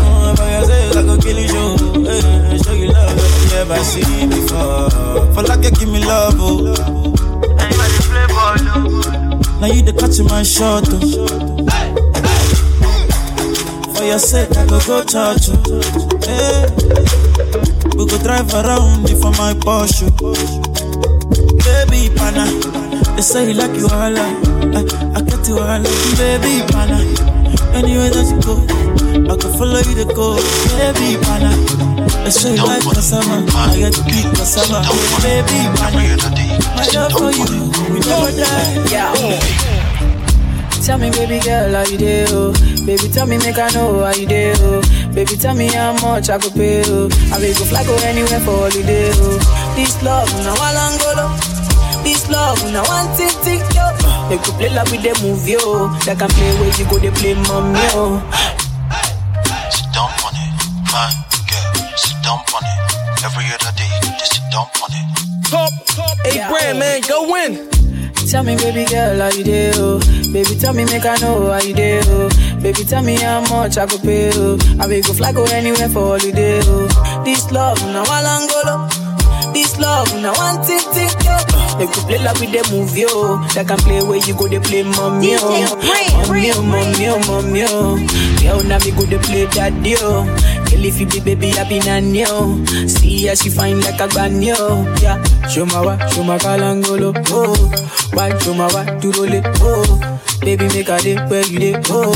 Oh 0.00 0.34
for 0.36 0.48
your 0.48 0.64
sake 0.64 0.96
I 0.96 1.02
could 1.04 1.20
kill 1.22 1.38
you 1.38 2.08
eh, 2.08 2.56
Show 2.64 2.72
you 2.72 2.88
love 2.88 3.12
that 3.14 3.30
you 3.36 3.48
never 3.54 3.78
seen 3.84 4.28
before. 4.30 4.90
For 5.36 5.42
like 5.44 5.64
you 5.64 5.70
give 5.70 5.88
me 5.92 6.00
love 6.04 6.34
oh. 6.40 6.74
Anybody 7.60 7.98
play 8.08 8.26
ball 8.32 8.56
Now 9.60 9.68
you 9.68 9.82
the 9.82 9.92
catch 9.92 10.18
my 10.28 10.42
shot 10.42 10.88
oh 10.88 11.59
for 14.00 14.06
your 14.06 14.18
sake, 14.18 14.56
I 14.56 14.64
go 14.66 14.78
go 14.86 15.04
church. 15.04 15.52
oh. 15.52 15.80
Hey. 16.24 16.64
We 17.96 18.06
go 18.08 18.16
drive 18.24 18.48
around 18.54 19.08
you 19.08 19.16
for 19.20 19.30
my 19.36 19.52
Porsche. 19.60 20.08
Oh. 20.24 20.32
Baby 21.60 22.08
pana, 22.16 22.46
they 23.14 23.22
say 23.22 23.48
you 23.48 23.54
like 23.54 23.76
you 23.76 23.86
all. 23.92 24.16
I, 24.16 24.30
eh, 24.72 25.16
I 25.16 25.20
get 25.20 25.46
you 25.48 25.58
all. 25.60 25.82
Baby 26.16 26.64
pana, 26.72 26.96
anywhere 27.76 28.08
that 28.08 28.26
you 28.32 28.40
go, 28.40 28.56
I 29.32 29.36
can 29.36 29.52
follow 29.58 29.80
you 29.84 29.94
to 30.00 30.06
go. 30.16 30.36
Baby 30.80 31.20
pana, 31.20 31.52
they 32.24 32.30
say 32.30 32.56
you 32.56 32.64
like 32.64 32.82
cassava. 32.82 33.44
I 33.52 33.76
get 33.76 33.92
to 33.92 34.02
eat 34.08 34.28
cassava. 34.36 34.80
Baby 35.20 35.60
pana, 35.76 36.16
my 36.76 36.86
love 36.96 37.12
for 37.12 37.30
you, 37.36 37.68
we 37.92 38.00
never 38.00 38.32
die. 38.32 38.90
Yeah. 38.90 39.79
Tell 40.90 40.98
me, 40.98 41.08
baby 41.12 41.38
girl, 41.38 41.70
how 41.70 41.86
you 41.86 41.96
do? 41.96 42.24
Oh? 42.30 42.52
Baby, 42.84 43.06
tell 43.14 43.24
me, 43.24 43.38
make 43.38 43.56
I 43.56 43.70
know 43.70 44.02
how 44.02 44.10
you 44.10 44.26
do. 44.26 44.50
Oh? 44.58 44.82
Baby, 45.14 45.36
tell 45.36 45.54
me 45.54 45.68
how 45.68 45.92
much 46.02 46.28
I 46.28 46.36
could 46.36 46.52
pay. 46.52 46.82
Oh? 46.84 47.06
I 47.30 47.38
will 47.38 47.54
go 47.54 47.62
fly 47.70 47.84
go 47.86 47.94
anywhere 48.02 48.40
for 48.42 48.66
holiday. 48.66 49.14
Oh? 49.14 49.38
This 49.78 50.02
love, 50.02 50.26
now 50.42 50.58
I 50.58 50.74
long 50.74 50.98
go 50.98 52.02
This 52.02 52.28
love, 52.28 52.58
now 52.74 52.82
one 52.90 53.06
thing, 53.14 53.30
thing, 53.46 53.62
yo. 53.70 53.86
They 54.34 54.42
could 54.42 54.58
play 54.58 54.74
like 54.74 54.90
with 54.90 55.06
the 55.06 55.14
movie, 55.22 55.54
yo. 55.62 55.94
They 56.02 56.16
can 56.18 56.26
play 56.26 56.58
where 56.58 56.74
you 56.74 56.84
go, 56.90 56.98
they 56.98 57.14
play 57.14 57.34
mommy, 57.38 57.78
yo. 57.94 58.18
Oh. 58.18 58.50
Sit 59.70 59.86
down 59.94 60.10
on 60.10 60.34
it, 60.42 60.50
fine 60.90 61.14
girl. 61.46 61.86
Sit 61.94 62.18
down 62.26 62.42
on 62.50 62.66
it. 62.66 63.22
Every 63.22 63.46
other 63.46 63.70
day, 63.78 63.94
just 64.18 64.42
sit 64.42 64.42
down 64.50 64.66
on 64.66 64.90
it. 64.90 65.06
Top, 65.46 65.70
top, 65.86 66.18
eight 66.26 66.34
Yeah. 66.34 66.50
grand, 66.50 66.74
oh. 66.74 66.80
man. 66.82 67.00
Go 67.06 67.30
win. 67.30 67.79
Tell 68.30 68.44
me, 68.44 68.54
baby 68.54 68.84
girl, 68.84 69.18
how 69.18 69.36
you 69.36 69.42
do? 69.42 69.70
Oh? 69.74 69.98
Baby, 70.32 70.54
tell 70.54 70.72
me, 70.72 70.84
make 70.84 71.04
I 71.04 71.16
know 71.16 71.50
how 71.50 71.58
you 71.60 71.74
do. 71.74 72.00
Oh? 72.04 72.28
Baby, 72.62 72.84
tell 72.84 73.02
me 73.02 73.16
how 73.16 73.40
much 73.50 73.76
I 73.76 73.86
could 73.86 74.02
pay. 74.02 74.30
Oh? 74.34 74.56
I 74.78 74.86
will 74.86 75.02
go 75.02 75.12
fly 75.14 75.32
go 75.32 75.42
anywhere 75.46 75.88
for 75.88 76.16
holiday. 76.16 76.60
Oh? 76.62 77.22
This 77.24 77.50
love, 77.50 77.82
now 77.86 78.04
I 78.06 78.22
long 78.22 78.46
go 78.46 79.52
This 79.52 79.76
love, 79.80 80.14
now 80.22 80.32
one 80.34 80.62
thing, 80.62 80.78
thing, 80.94 81.10
yo. 81.26 81.36
They 81.78 81.86
could 81.86 82.04
play 82.06 82.18
like 82.22 82.38
with 82.38 82.52
the 82.52 82.62
movie, 82.70 83.04
oh. 83.08 83.42
They 83.52 83.64
can 83.64 83.78
play 83.78 84.00
where 84.02 84.18
you 84.22 84.34
go, 84.38 84.46
they 84.46 84.60
play 84.60 84.84
mommy, 84.84 85.34
oh. 85.34 85.50
Mommy, 86.14 86.26
Green, 86.28 86.52
oh, 86.54 86.62
mommy, 86.62 87.08
oh, 87.10 87.18
mommy, 87.26 87.62
oh. 87.66 87.98
Yo, 88.46 88.60
now 88.62 88.78
me 88.78 88.92
go, 88.92 89.02
they 89.10 89.18
play 89.18 89.46
daddy, 89.50 89.96
oh. 89.98 90.22
Girl, 90.70 90.84
if 90.84 91.00
you 91.00 91.06
be 91.06 91.20
baby, 91.20 91.52
I 91.58 91.68
be 91.68 91.78
nanny, 91.80 92.24
oh. 92.26 92.64
See 92.86 93.26
how 93.26 93.34
she 93.34 93.50
fine 93.50 93.80
like 93.80 94.00
a 94.00 94.08
granny, 94.08 94.52
oh. 94.54 94.86
Yeah. 95.02 95.22
Show 95.48 95.66
my 95.66 95.80
wa, 95.84 95.96
show 96.08 96.22
my 96.24 96.38
kalangolo, 96.38 97.12
oh. 97.30 97.54
Why, 98.14 98.36
show 98.38 98.54
my 98.54 98.66
wa, 98.72 98.84
to 98.84 99.10
roll 99.12 99.32
it, 99.32 99.44
oh. 99.60 100.20
Baby, 100.40 100.68
make 100.68 100.88
a 100.88 100.98
day 101.00 101.16
where 101.26 101.44
you 101.46 101.58
day, 101.58 101.82
oh. 101.90 102.14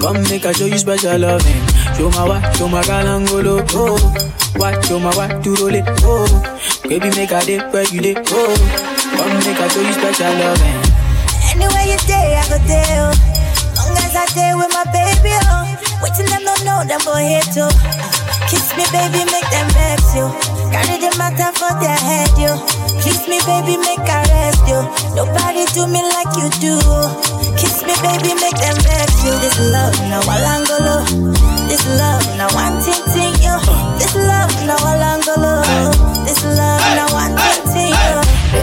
Come 0.00 0.22
make 0.24 0.44
a 0.44 0.52
show 0.52 0.66
you 0.66 0.78
special 0.78 1.18
loving. 1.18 1.62
Show 1.96 2.10
my 2.10 2.28
wa, 2.28 2.52
show 2.52 2.68
my 2.68 2.82
kalangolo, 2.82 3.64
oh. 3.72 3.98
Why, 4.56 4.78
show 4.82 4.98
my 4.98 5.14
wa, 5.16 5.26
to 5.28 5.50
roll 5.56 5.74
it, 5.74 5.84
oh. 6.04 6.28
Baby, 6.88 7.08
make 7.16 7.30
a 7.32 7.40
day 7.44 7.58
where 7.70 7.84
you 7.88 8.00
day, 8.00 8.14
oh. 8.16 8.54
Come 9.16 9.34
make 9.40 9.58
a 9.58 9.68
show 9.70 9.80
you 9.80 9.92
special 9.92 10.32
loving. 10.36 10.82
Anywhere 11.50 11.86
you 11.88 11.98
day, 12.06 12.36
I 12.36 12.44
go 12.48 12.58
there. 12.68 13.12
Long 13.76 13.96
as 14.04 14.14
I 14.16 14.26
stay 14.26 14.52
with 14.54 14.70
my 14.72 14.84
baby, 14.92 15.32
oh. 15.48 15.75
Waiting 16.06 16.30
them 16.30 16.44
don't 16.46 16.62
know 16.62 16.86
them 16.86 17.02
go 17.02 17.18
hate 17.18 17.50
too. 17.50 17.66
Kiss 18.46 18.70
me, 18.78 18.86
baby, 18.94 19.26
make 19.26 19.48
them 19.50 19.66
vex 19.74 20.14
you. 20.14 20.30
Carry 20.70 21.02
the 21.02 21.10
matter 21.18 21.50
for 21.58 21.74
their 21.82 21.98
head, 21.98 22.30
you. 22.38 22.54
Kiss 23.02 23.26
me, 23.26 23.42
baby, 23.42 23.74
make 23.74 24.06
I 24.06 24.22
rest 24.30 24.62
you. 24.70 24.86
Nobody 25.18 25.66
do 25.74 25.90
me 25.90 26.06
like 26.14 26.30
you 26.38 26.46
do. 26.62 26.78
Kiss 27.58 27.82
me, 27.82 27.98
baby, 28.06 28.38
make 28.38 28.54
them 28.54 28.78
vex 28.86 29.18
you. 29.26 29.34
This 29.42 29.58
love, 29.74 29.98
now 30.06 30.22
Walangolo. 30.22 31.02
This 31.66 31.82
love, 31.98 32.22
now 32.38 32.54
one 32.54 32.78
ting 32.86 33.02
ting, 33.10 33.34
yo. 33.42 33.58
This 33.98 34.14
love, 34.14 34.54
now 34.62 34.78
Walangolo. 34.78 35.58
This 36.22 36.44
love, 36.46 36.86
now 36.94 37.10
one 37.10 37.34
ting 37.34 37.55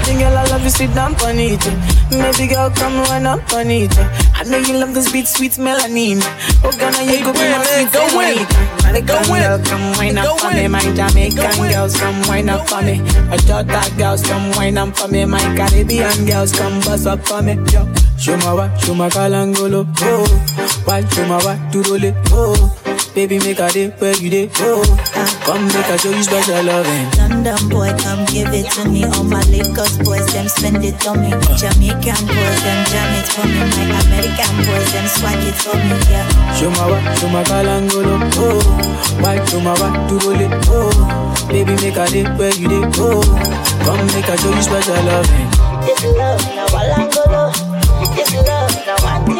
Baby 0.05 0.19
girl, 0.19 0.37
I 0.37 0.43
love 0.49 0.63
you, 0.63 0.69
sit 0.69 0.93
down 0.93 1.15
on 1.21 1.39
it. 1.39 1.63
Maybe 2.11 2.53
girl, 2.53 2.69
come 2.71 2.99
run 3.07 3.25
up 3.25 3.53
on 3.53 3.71
it. 3.71 3.91
I 4.35 4.43
know 4.43 4.57
you 4.57 4.77
love 4.77 4.93
this 4.93 5.11
beat, 5.11 5.27
sweet 5.27 5.53
melanin. 5.53 6.19
Oh, 6.63 6.71
Ghana, 6.77 7.03
you 7.03 7.17
Hey, 7.17 7.23
go 7.23 7.31
be 7.31 7.39
man, 7.39 7.59
my 7.59 7.63
sweet 7.63 7.91
go 7.93 8.03
win. 8.17 8.35
Win. 8.35 9.05
girl, 9.05 9.59
come 9.63 9.91
wine 9.97 10.17
up 10.17 10.39
for 10.39 10.51
me. 10.51 10.67
My 10.67 10.81
Jamaican 10.81 11.71
girls, 11.71 11.95
come 11.95 12.21
wine 12.27 12.49
up 12.49 12.67
for 12.67 12.81
me. 12.81 12.99
My 13.29 13.37
Jota 13.37 13.91
girls, 13.97 14.21
come 14.23 14.51
wine 14.51 14.77
up 14.77 14.95
for 14.97 15.07
me. 15.07 15.25
My 15.25 15.39
Caribbean 15.55 16.25
girls, 16.25 16.51
come 16.51 16.79
bust 16.81 17.07
up 17.07 17.25
for 17.25 17.41
me. 17.41 17.53
Yo. 17.71 17.87
Show 18.17 18.37
my 18.37 18.53
wa, 18.53 18.75
show 18.77 18.93
my 18.95 19.09
kalangolo, 19.09 19.87
oh. 20.01 20.81
Why, 20.85 21.05
show 21.07 21.25
my 21.27 21.43
wa, 21.45 21.57
it, 21.73 22.15
oh. 22.31 22.82
Baby, 23.13 23.37
make 23.45 23.59
a 23.59 23.69
day 23.69 23.89
where 24.01 24.15
you 24.17 24.29
day, 24.29 24.49
oh. 24.65 24.81
Come 25.45 25.67
make 25.67 25.85
a 25.85 25.97
show 26.01 26.09
you 26.09 26.23
special 26.23 26.63
loving. 26.65 27.05
London 27.21 27.69
boy, 27.69 27.93
come 28.01 28.25
give 28.25 28.49
it 28.49 28.65
to 28.73 28.89
me. 28.89 29.05
All 29.05 29.23
my 29.23 29.41
Lagos 29.53 29.97
boys, 30.01 30.25
them 30.33 30.47
spend 30.49 30.83
it 30.83 30.97
on 31.05 31.21
me. 31.21 31.29
Jamaican 31.53 32.25
boys, 32.25 32.59
them 32.65 32.79
jam 32.89 33.09
it 33.13 33.27
for 33.29 33.45
me. 33.45 33.61
My 33.69 34.01
American 34.01 34.55
boys, 34.65 34.89
them 34.97 35.05
swag 35.13 35.37
it 35.45 35.53
for 35.53 35.77
me. 35.77 35.93
Yeah. 36.09 36.25
Show 36.57 36.71
my 36.73 36.89
wa, 36.89 36.97
show 37.21 37.29
my 37.29 37.43
kalangolo, 37.43 38.17
oh. 38.41 38.57
Why, 39.21 39.37
show 39.45 39.61
my 39.61 39.77
wa, 39.77 39.93
to 39.93 40.15
roll 40.25 40.41
it, 40.41 40.49
oh. 40.73 40.89
Baby, 41.49 41.75
make 41.85 41.97
a 41.97 42.07
day 42.09 42.25
where 42.33 42.55
you 42.57 42.67
day, 42.67 42.81
oh. 42.97 43.21
Come 43.85 44.07
make 44.09 44.25
a 44.25 44.35
show 44.41 44.49
you 44.49 44.61
special 44.63 44.97
loving. 45.05 45.49
This 45.85 46.01
love, 46.17 46.41
now 46.57 46.65
Walangolo. 46.73 47.53
This 48.17 48.33
love, 48.33 48.73
now 48.89 48.97
one 49.05 49.32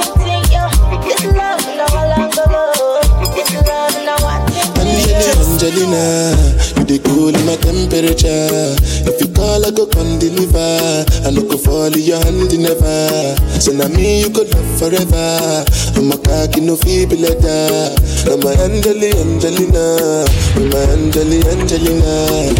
Angelina, 5.63 6.35
you 6.75 6.83
the 6.83 6.99
cool 7.07 7.31
in 7.31 7.39
my 7.47 7.55
temperature. 7.55 8.75
If 9.07 9.15
you 9.23 9.31
call, 9.31 9.63
I 9.63 9.71
go 9.71 9.87
come 9.87 10.19
deliver. 10.19 11.07
I 11.23 11.31
no 11.31 11.39
go 11.47 11.55
fall 11.55 11.87
in 11.87 12.03
your 12.03 12.19
hand 12.19 12.51
never. 12.51 13.31
So 13.63 13.71
now 13.71 13.87
me 13.87 14.27
you 14.27 14.29
could 14.29 14.51
love 14.51 14.67
forever. 14.75 15.63
I'm 15.95 16.11
a 16.11 16.19
cocky 16.19 16.59
no 16.59 16.75
feeble 16.75 17.15
letter. 17.15 17.95
I'm 18.27 18.43
a 18.43 18.51
Angeli 18.59 19.15
Angelina, 19.15 20.27
I'm 20.59 20.67
a 20.67 20.79
Angeli 20.99 21.39
Angelina. 21.47 22.51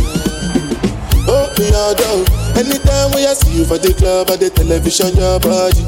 Oh, 1.28 1.52
all 1.76 1.96
down. 2.00 2.24
Anytime 2.56 3.12
when 3.12 3.28
I 3.28 3.36
see 3.36 3.60
you 3.60 3.66
for 3.68 3.84
the 3.84 3.92
club 4.00 4.32
or 4.32 4.40
the 4.40 4.48
television, 4.48 5.12
your 5.20 5.44
body. 5.44 5.84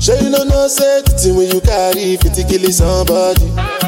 Sure 0.00 0.16
you 0.24 0.32
know 0.32 0.48
no 0.48 0.68
say 0.72 1.04
the 1.04 1.12
thing 1.20 1.36
when 1.36 1.52
you 1.52 1.60
carry 1.60 2.16
50 2.16 2.48
kill 2.48 2.64
somebody. 2.72 3.87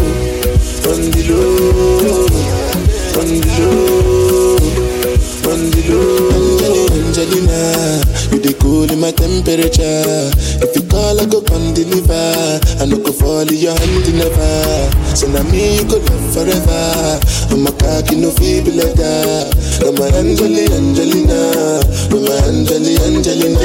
cool 8.71 8.87
in 8.89 9.01
my 9.03 9.11
temperature. 9.11 10.31
If 10.63 10.71
you 10.79 10.87
call, 10.87 11.19
I 11.19 11.27
go 11.27 11.43
come 11.43 11.75
deliver. 11.75 12.55
I 12.79 12.87
no 12.87 13.03
go 13.03 13.11
fall 13.11 13.43
in 13.43 13.59
your 13.59 13.75
hand 13.75 14.07
never. 14.15 14.87
So 15.11 15.27
now 15.27 15.43
me 15.51 15.75
you 15.75 15.83
go 15.83 15.99
love 15.99 16.27
forever. 16.31 17.19
I'm 17.51 17.67
a 17.67 17.71
cocky 17.75 18.15
no 18.15 18.31
feeble 18.31 18.79
that. 18.79 19.51
I'm 19.83 19.99
a 19.99 20.07
Angeli 20.15 20.71
Angelina. 20.71 21.83
I'm 22.15 22.23
a 22.23 22.35
Angeli 22.47 22.95
Angelina. 23.03 23.59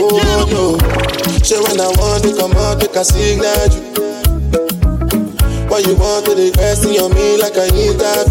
Oh, 0.00 0.08
oh. 0.08 0.48
no. 0.48 0.64
So 1.44 1.60
when 1.68 1.76
I 1.76 1.92
want 2.00 2.24
to 2.24 2.32
come 2.32 2.56
out, 2.56 2.80
make 2.80 2.96
a 2.96 3.04
signal. 3.04 3.68
Why 5.68 5.84
you 5.84 6.00
want 6.00 6.24
to 6.24 6.32
the 6.32 6.48
question 6.56 6.96
on 6.96 7.12
me 7.12 7.36
like 7.36 7.60
I 7.60 7.68
need 7.76 8.00
that? 8.00 8.28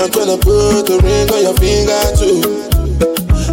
I'm 0.00 0.08
tryna 0.08 0.40
put 0.40 0.88
a 0.88 0.96
ring 1.04 1.28
on 1.28 1.42
your 1.44 1.56
finger 1.60 2.00
too. 2.16 2.71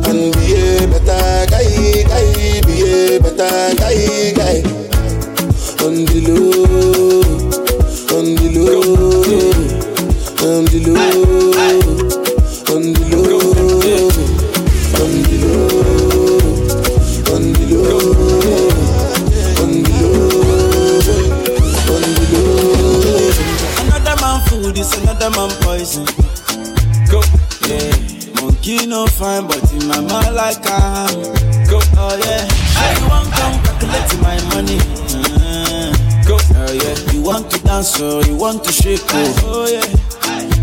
And 0.10 0.34
be 0.34 0.58
a 0.58 0.88
better 0.88 1.46
guy, 1.52 1.70
guy, 2.10 2.62
be 2.66 2.82
a 2.82 3.20
better 3.22 3.76
guy, 3.76 4.34
guy. 4.34 4.58
On 5.86 5.94
the 6.04 6.18
low, 6.26 7.22
on 8.18 8.26
the 8.34 8.48
low, 8.58 8.82
on 10.42 10.66
the 10.66 10.80
low, 10.90 11.14
on 12.74 12.82
the 12.84 12.98
low, 15.22 15.94
on 17.36 17.44
the 17.54 17.64
low, 17.70 18.00
on 21.86 22.02
the 22.02 22.24
low. 22.34 22.60
Another 23.86 24.16
man 24.22 24.38
food 24.48 24.76
is 24.76 24.92
another 24.98 25.30
man 25.30 25.52
poison. 25.62 26.19
Go. 28.70 28.76
Monkey 28.76 28.86
no 28.88 29.08
fine, 29.08 29.48
but 29.48 29.72
in 29.74 29.88
my 29.88 30.00
mind 30.00 30.36
like 30.36 30.62
I 30.66 31.10
am. 31.10 31.24
Go. 31.66 31.80
Oh 31.98 32.14
yeah. 32.22 32.46
You 33.02 33.10
want 33.10 33.32
come 33.34 33.58
calculate 33.64 34.22
my 34.22 34.38
money. 34.54 34.78
Uh, 35.42 35.90
go. 36.28 36.38
Oh 36.38 36.72
yeah. 36.72 37.14
You 37.14 37.22
want 37.24 37.50
to 37.50 37.60
dance 37.64 38.00
or 38.00 38.22
you 38.24 38.36
want 38.36 38.64
to 38.66 38.72
shake 38.72 39.02
oh. 39.10 39.36
Oh 39.44 39.68
yeah. 39.68 39.82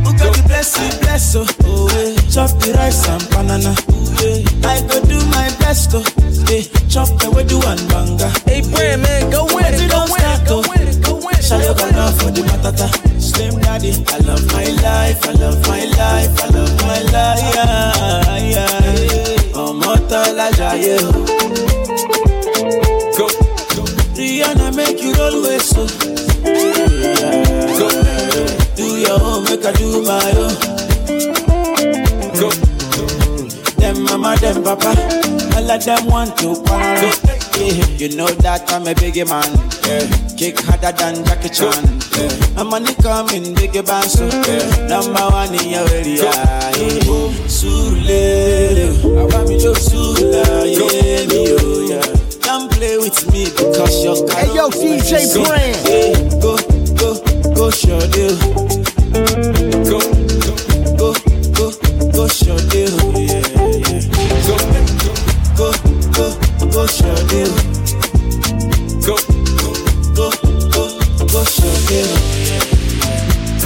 Who 0.06 0.12
got 0.18 0.36
the 0.36 0.42
blessing, 0.46 1.00
bless 1.00 1.34
oh. 1.34 1.46
Oh 1.64 1.90
yeah. 1.98 2.14
Chop 2.30 2.50
the 2.62 2.74
rice 2.78 3.08
and 3.08 3.26
banana. 3.30 3.74
Ooh, 3.90 4.14
yeah. 4.22 4.70
I 4.70 4.80
go 4.86 5.02
do 5.04 5.18
my 5.34 5.50
best 5.58 5.90
oh. 5.94 6.04
Yeah. 6.46 6.62
Chop 6.88 7.08
the 7.18 7.30
way 7.34 7.42
do 7.42 7.58
one 7.58 7.82
banga. 7.90 8.30
Hey, 8.46 8.62
Bran 8.70 9.02
man, 9.02 9.30
go 9.30 9.46
win 9.50 9.66
it, 9.66 9.90
go 9.90 10.06
win 10.06 10.22
it, 10.22 10.46
go 10.46 10.62
win 10.62 10.86
it, 10.86 11.02
go 11.02 11.14
win 11.18 11.34
it. 11.34 11.42
Shayo 11.42 11.74
Ghana 11.76 12.12
for 12.22 12.30
the 12.30 12.42
matata. 12.46 12.86
Slim 13.20 13.58
daddy, 13.60 13.90
I 14.06 14.18
love 14.22 14.46
my 14.54 14.64
life, 14.86 15.26
I 15.26 15.32
love 15.42 15.58
my 15.66 15.82
life, 15.98 16.32
I 16.42 16.48
love 16.54 16.72
my 16.86 17.00
life. 17.10 17.54
Yeah, 17.54 17.65
tọ́lá 20.76 20.96
o. 21.02 21.12
Go. 23.16 23.26
Rihanna 24.16 24.74
make 24.74 25.02
you 25.02 25.12
roll 25.14 25.42
with 25.42 25.62
so. 25.62 25.86
Go. 27.78 27.88
Do 28.76 28.84
your 28.98 29.20
own, 29.22 29.44
make 29.44 29.64
I 29.64 29.72
do 29.72 30.02
my 30.02 30.32
own. 30.42 30.54
Go. 32.38 32.50
Them 33.80 34.02
mama, 34.04 34.36
them 34.36 34.62
papa, 34.62 34.92
all 35.56 35.70
of 35.70 35.84
them 35.84 36.06
want 36.06 36.36
to 36.38 36.60
party. 36.62 37.10
Yeah, 37.58 37.86
you 37.96 38.16
know 38.16 38.28
that 38.44 38.70
I'm 38.70 38.86
a 38.86 38.94
biggie 38.94 39.26
man. 39.26 39.48
Yeah. 39.86 40.04
Kick 40.36 40.60
harder 40.60 40.92
than 40.92 41.24
Jackie 41.24 41.48
Chan. 41.48 41.84
Yeah. 42.18 42.60
I'm 42.60 42.68
money 42.68 42.94
coming, 42.96 43.54
biggie 43.54 43.86
band, 43.86 44.10
so 44.10 44.26
yeah. 44.26 44.86
number 44.88 45.24
one 45.32 45.54
in 45.54 45.70
your 45.70 45.88
area. 45.88 46.24
Yeah. 46.24 47.45
Sule, 47.66 49.48
me 49.48 49.58
Sula, 49.58 50.44
yeah, 50.66 51.26
me, 51.26 51.40
oh 51.58 51.82
yeah. 51.90 52.06
Don't 52.42 52.70
play 52.70 52.96
with 52.96 53.18
me 53.32 53.46
because 53.46 54.04
you're 54.04 54.30
Hey, 54.30 54.54
yo, 54.54 54.70
DJ 54.70 55.26
Bran. 55.34 55.74
Yeah, 55.82 56.14
go, 56.38 56.54
go, 56.94 57.18
go, 57.54 57.70
show 57.70 57.98
deal. 58.14 58.38
Oh. 58.38 58.70
Go, 59.82 59.98
go, 60.94 61.10
go, 61.58 61.66
go, 62.12 62.28
show 62.28 62.56
deal. 62.70 62.94
Oh, 63.02 63.18
yeah, 63.18 63.42
yeah. 63.82 64.00
Go, 64.46 64.54
go, 65.58 65.68
go, 66.14 66.26
go, 66.70 66.86
show 66.86 67.18
deal. 67.26 67.50
Go, 69.02 69.16
go, 69.58 69.68
go, 70.14 70.30
go, 70.70 70.82
go, 71.26 71.42
show 71.44 71.74
deal. 71.90 72.10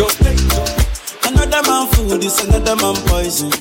Oh, 0.00 0.08
go, 0.48 1.28
another 1.28 1.62
man 1.68 1.86
food 1.88 2.24
is 2.24 2.38
another 2.44 2.76
man 2.76 2.96
poison. 3.06 3.52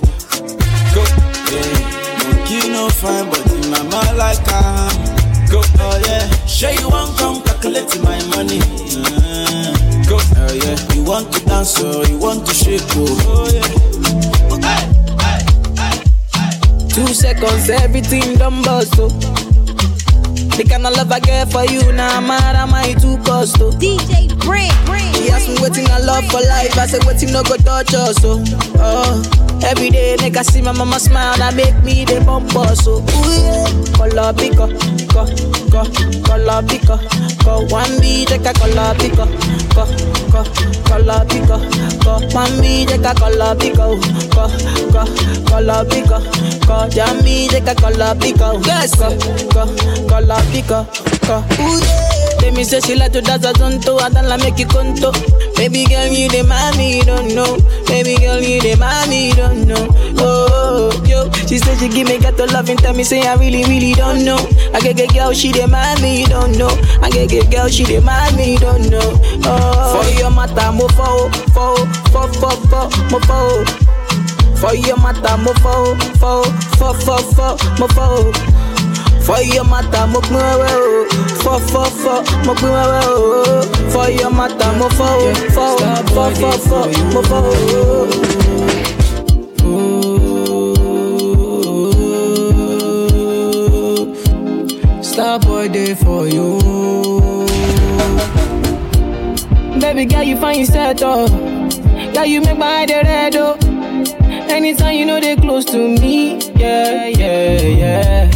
Go, 1.00 1.56
yeah. 1.56 2.28
Monkey 2.28 2.70
no 2.70 2.90
fine, 2.90 3.30
but 3.30 3.46
in 3.52 3.70
my 3.72 3.84
mind 3.84 4.18
like 4.18 4.40
I 4.48 4.90
am. 4.92 5.50
Go, 5.50 5.62
oh 5.64 6.02
yeah. 6.06 6.28
Sure 6.46 6.72
you 6.72 6.90
want 6.90 7.18
come 7.18 7.42
calculate 7.44 7.90
my 8.04 8.20
money. 8.36 8.60
Uh, 8.60 9.74
go, 10.08 10.18
oh 10.20 10.54
yeah. 10.54 10.78
You 10.94 11.04
want 11.04 11.32
to 11.34 11.40
dance 11.46 11.80
or 11.82 12.06
you 12.06 12.18
want 12.18 12.46
to 12.48 12.54
shake, 12.54 12.82
oh, 12.96 13.08
oh 13.28 13.50
yeah. 13.54 13.68
Two 16.90 17.08
seconds, 17.14 17.70
everything 17.70 18.36
done 18.36 18.62
bust, 18.64 18.94
oh. 18.98 19.08
The 20.58 20.66
kind 20.68 20.86
of 20.86 20.94
love 20.98 21.12
I 21.12 21.20
get 21.22 21.50
for 21.52 21.64
you, 21.64 21.82
now 21.94 22.20
nah, 22.20 22.28
mad 22.28 22.56
am 22.58 22.74
I 22.74 22.94
too 22.94 23.18
cost, 23.24 23.58
oh. 23.62 23.72
DJ 23.72 24.28
Brent, 24.44 24.74
Brent. 24.86 25.16
He 25.16 25.30
asked 25.30 25.48
me 25.48 25.56
waiting 25.62 25.88
I 25.90 26.00
love 26.00 26.26
for 26.26 26.42
life, 26.42 26.78
I 26.78 26.86
said 26.88 27.06
waiting 27.06 27.32
no 27.32 27.42
go 27.44 27.56
touch 27.56 27.94
us, 27.94 28.18
oh. 28.26 28.44
oh. 28.78 29.49
Every 29.62 29.90
day, 29.90 30.16
nigga 30.18 30.44
see 30.44 30.62
my 30.62 30.72
mama 30.72 31.00
smile, 31.00 31.38
that 31.38 31.56
make 31.56 31.76
me 31.84 32.06
the 32.06 32.22
bump 32.26 32.56
us, 32.56 32.84
so 32.86 32.98
ooh 32.98 33.04
yeah. 33.04 33.66
Color 33.98 34.34
pico, 34.34 34.68
co. 37.44 37.66
One 37.68 38.00
B, 38.00 38.26
take 38.26 38.46
a 38.46 38.54
color 38.54 38.96
pico, 38.96 39.26
co. 39.76 39.86
One 42.34 42.62
B, 42.62 42.86
take 42.86 43.06
a 43.06 43.14
color 43.16 43.56
pico, 43.60 43.86
co. 44.32 44.54
Jammy, 46.90 47.48
take 47.50 47.68
a 47.68 47.74
yes, 48.66 48.96
co, 48.96 49.10
co. 49.52 51.44
Ooh 51.60 51.80
yeah. 51.80 52.19
Let 52.42 52.54
me 52.56 52.64
say 52.64 52.80
she 52.80 52.96
like 52.96 53.12
to 53.14 53.22
dance 53.22 53.46
a 53.46 53.54
zonto, 53.54 54.00
I 54.02 54.10
don't 54.10 54.40
make 54.42 54.58
you 54.60 54.66
conto. 54.68 55.12
Baby 55.56 55.86
girl, 55.86 56.08
you 56.08 56.30
the 56.30 56.44
mommy, 56.44 56.98
you 56.98 57.04
don't 57.04 57.36
know. 57.36 57.58
Baby 57.88 58.16
girl, 58.18 58.40
you 58.42 58.62
the 58.62 58.76
mommy, 58.80 59.30
you 59.30 59.36
don't 59.36 59.68
know. 59.68 59.88
Oh, 60.20 60.92
yo, 61.06 61.30
she 61.48 61.58
said 61.58 61.78
she 61.80 61.90
give 61.90 62.08
me 62.08 62.18
got 62.20 62.38
to 62.38 62.46
love 62.48 62.70
and 62.70 62.80
tell 62.80 62.94
me 62.94 63.04
say 63.04 63.22
I 63.28 63.36
really, 63.36 63.64
really 63.66 63.94
don't 63.94 64.24
know. 64.24 64.38
I 64.74 64.80
get 64.80 64.98
get 64.98 65.14
girl, 65.14 65.34
she 65.34 65.52
the 65.52 65.68
mommy, 65.68 66.22
you 66.22 66.28
don't 66.28 66.58
know. 66.58 66.70
I 67.02 67.10
get 67.10 67.30
get 67.30 67.52
girl, 67.52 67.68
she 67.68 67.84
the 67.84 68.00
mommy, 68.02 68.54
you 68.54 68.60
don't 68.60 68.90
know. 68.90 69.20
Oh, 69.44 70.02
for 70.02 70.10
your 70.20 70.32
mata, 70.32 70.72
mo 70.72 70.88
fo, 70.96 71.30
fo, 71.54 71.76
fo, 72.12 72.28
fo, 72.40 72.50
fo, 72.72 72.90
mo 73.12 73.20
fo. 73.28 73.66
For 74.60 74.76
your 74.76 74.98
mata, 74.98 75.38
mo 75.38 75.54
fo, 75.60 75.96
fo, 76.20 76.44
fo, 76.80 76.94
fo, 76.94 77.18
fo, 77.36 77.58
mo 77.80 77.88
fo. 77.88 78.32
For 79.30 79.42
your 79.44 79.64
mata, 79.64 80.08
mo 80.08 80.20
pin 80.22 80.38
wewe 80.42 80.70
o. 80.74 81.06
Fọ 81.44 81.54
fọ 81.72 81.84
fọ, 82.02 82.14
mo 82.46 82.54
pin 82.60 82.70
wewe 82.76 83.00
o. 83.06 83.62
For 83.92 84.10
your 84.10 84.32
mata, 84.32 84.68
mo 84.80 84.88
fọ 84.98 85.08
o. 85.26 85.30
Fọ 85.56 85.66
fọ 86.16 86.24
fọ 86.42 86.52
fọ, 86.68 86.80
mo 87.14 87.22
fọ 87.30 87.40
o. 87.46 89.10
Star 95.02 95.40
boy 95.40 95.68
day 95.68 95.94
for 95.96 96.28
you. 96.28 96.60
Baby 99.80 100.06
girl, 100.06 100.24
you 100.24 100.38
find 100.38 100.60
yourself 100.60 100.98
oh. 101.02 101.28
Girl, 102.14 102.26
you 102.26 102.42
make 102.42 102.58
my 102.58 102.66
head 102.68 102.90
red 102.90 103.36
oh. 103.36 103.58
Anytime 104.50 104.96
you 104.96 105.06
know 105.06 105.20
they 105.20 105.36
close 105.36 105.66
to 105.66 105.78
me, 105.78 106.38
yeah, 106.56 107.08
yeah, 107.08 107.62
yeah. 107.62 108.32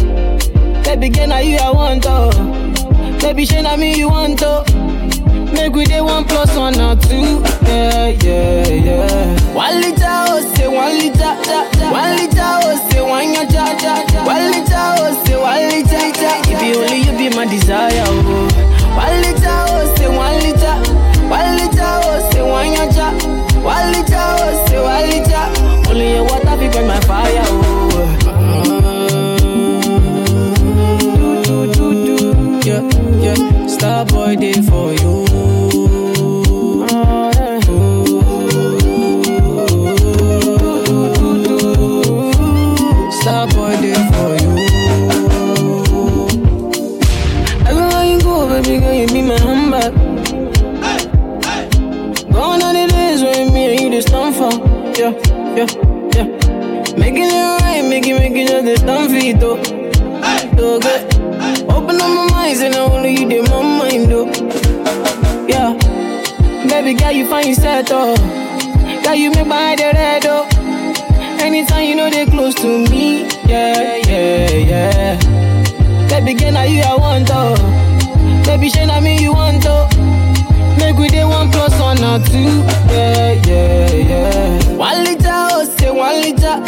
Baby 0.93 1.09
girl, 1.09 1.27
now 1.27 1.39
you 1.39 1.57
I 1.57 1.71
want 1.71 2.03
to. 2.03 3.17
Baby, 3.19 3.45
shey 3.45 3.61
na 3.63 3.75
me 3.75 3.95
you 3.97 4.09
want 4.09 4.39
to. 4.39 4.63
Make 5.53 5.73
we 5.73 5.85
day 5.85 6.01
one 6.01 6.23
plus 6.25 6.55
one 6.55 6.79
or 6.79 6.95
two. 6.95 7.41
Yeah, 7.65 8.07
yeah, 8.21 8.67
yeah. 8.67 9.53
One 9.53 9.81
liter, 9.81 10.05
oh, 10.05 10.53
say 10.55 10.67
one 10.67 10.93
liter. 10.97 11.17
ja, 11.17 11.65
ja. 11.79 11.91
One 11.91 12.15
liter, 12.15 12.45
oh, 12.61 12.89
say 12.89 13.01
one 13.01 13.33
ya, 13.33 13.41
ja, 13.49 13.65
ja, 13.81 14.05
ja. 14.05 14.23
One 14.23 14.51
liter, 14.53 14.85
oh, 15.01 15.23
say 15.25 15.35
one 15.35 15.65
liter. 15.73 15.97
If 16.53 16.61
you 16.61 16.81
only 16.81 16.99
you 17.01 17.17
be 17.17 17.35
my 17.35 17.45
desire, 17.45 18.03
oh. 18.05 18.47
One 18.93 19.21
liter, 19.25 19.57
oh, 19.73 19.95
say 19.97 20.07
one 20.07 20.37
liter. 20.45 20.75
One 21.27 21.55
liter, 21.57 21.91
oh, 22.05 22.29
say 22.31 22.41
one 22.43 22.71
ya, 22.71 22.85
ja. 22.93 23.09
One 23.65 23.91
liter, 23.91 24.13
oh, 24.13 24.65
say 24.69 24.79
one 24.79 25.09
liter. 25.09 25.89
Only 25.89 26.13
your 26.13 26.23
water 26.25 26.55
be 26.57 26.69
burn 26.69 26.87
my 26.87 26.99
fire, 27.01 27.41
oh. 27.45 27.82
Star 33.83 34.05
boy 34.05 34.35
day 34.37 34.53
for 34.53 34.93
you. 34.93 35.25
Star 43.11 43.45
boy 43.47 43.75
day 43.83 43.99
for 44.13 44.31
you. 44.39 44.51
Everywhere 47.67 48.05
you 48.05 48.19
go, 48.21 48.47
baby 48.47 48.79
girl, 48.79 48.93
you 48.93 49.07
be 49.07 49.21
my 49.21 49.37
the 52.71 52.87
days 52.89 53.21
me 53.51 53.67
for, 54.37 54.53
yeah, 54.97 55.11
yeah, 55.57 55.67
yeah. 56.15 56.27
Making 56.95 57.31
it 57.35 57.61
right, 57.61 57.83
making, 57.83 58.15
making 58.15 58.47
just 58.47 58.63
the 58.63 58.77
stand 58.77 59.11
for 59.11 59.17
it, 59.17 59.39
though. 59.41 59.57
Hey, 60.23 61.12
up 62.61 62.61
mind, 62.61 62.75
and 62.75 62.75
only 62.75 63.11
you 63.11 63.27
did 63.29 63.49
my 63.49 63.61
mind, 63.61 64.11
oh. 64.11 65.45
Yeah. 65.47 65.73
Baby 66.67 66.93
girl, 66.93 67.11
you 67.11 67.27
find 67.27 67.47
yourself, 67.47 67.87
oh. 67.91 68.15
Girl, 69.03 69.15
you 69.15 69.31
make 69.31 69.47
my 69.47 69.55
head 69.57 69.79
red, 69.95 70.25
oh. 70.27 70.47
Anytime 71.41 71.85
you 71.87 71.95
know 71.95 72.09
they 72.09 72.25
close 72.25 72.55
to 72.55 72.67
me, 72.89 73.23
yeah, 73.47 73.97
yeah, 74.07 74.49
yeah. 74.51 76.07
Baby 76.09 76.33
girl, 76.39 76.51
now 76.53 76.63
you 76.63 76.81
I 76.81 76.95
want, 76.95 77.29
oh. 77.31 77.55
Baby, 78.45 78.69
shey 78.69 78.85
na 78.85 78.99
me 79.01 79.19
you 79.21 79.33
want, 79.33 79.63
oh. 79.67 79.87
Make 80.77 80.97
we 80.97 81.07
dey 81.09 81.23
one 81.25 81.49
plus 81.51 81.77
one 81.79 82.03
or 82.03 82.19
two, 82.25 82.63
yeah, 82.91 83.33
yeah, 83.45 83.91
yeah. 83.93 84.73
One 84.75 85.03
liter, 85.03 85.29
oh, 85.31 85.65
say 85.77 85.91
one 85.91 86.21
liter. 86.21 86.59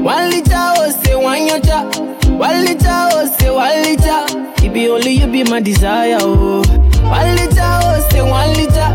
One 0.00 0.30
liter, 0.30 0.52
oh, 0.54 0.90
say 1.02 1.14
one 1.16 1.48
yacha. 1.48 2.28
One 2.38 2.64
liter, 2.64 2.88
oh, 2.88 3.26
say 3.38 3.50
one 3.50 3.82
liter. 3.82 4.33
Be 4.74 4.88
only 4.88 5.12
you 5.12 5.26
be 5.28 5.44
my 5.44 5.60
desire, 5.60 6.18
oh. 6.20 6.62
One 7.08 7.36
liter, 7.36 7.62
oh, 7.62 8.08
say 8.10 8.22
one 8.22 8.50
liter. 8.54 8.90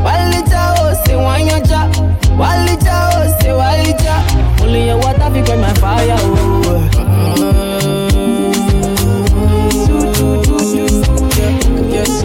One 0.00 0.30
liter, 0.30 0.64
oh, 0.78 1.02
say 1.04 1.16
one 1.16 1.42
yacha. 1.42 1.90
One 2.38 2.66
liter, 2.66 3.00
oh, 3.12 3.36
say 3.40 3.52
one 3.52 3.82
liter. 3.82 4.18
Only 4.64 4.86
your 4.86 4.98
water 4.98 5.28
quench 5.30 5.48
my 5.60 5.74
fire, 5.74 6.16
oh. 6.20 7.84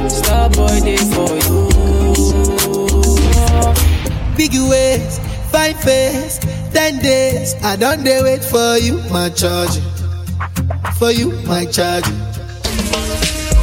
Star 0.07 0.49
boy 0.49 0.79
day 0.81 0.97
for 0.97 1.29
you. 1.43 1.69
Big 4.37 4.53
ways, 4.69 5.19
fine 5.51 5.73
face, 5.75 6.39
ten 6.71 6.99
days. 6.99 7.55
I 7.63 7.75
don't 7.75 8.03
dey 8.03 8.21
wait 8.23 8.43
for 8.43 8.77
you, 8.77 9.01
my 9.11 9.29
charge. 9.29 9.79
For 10.97 11.11
you, 11.11 11.31
my 11.47 11.65
charge. 11.65 12.05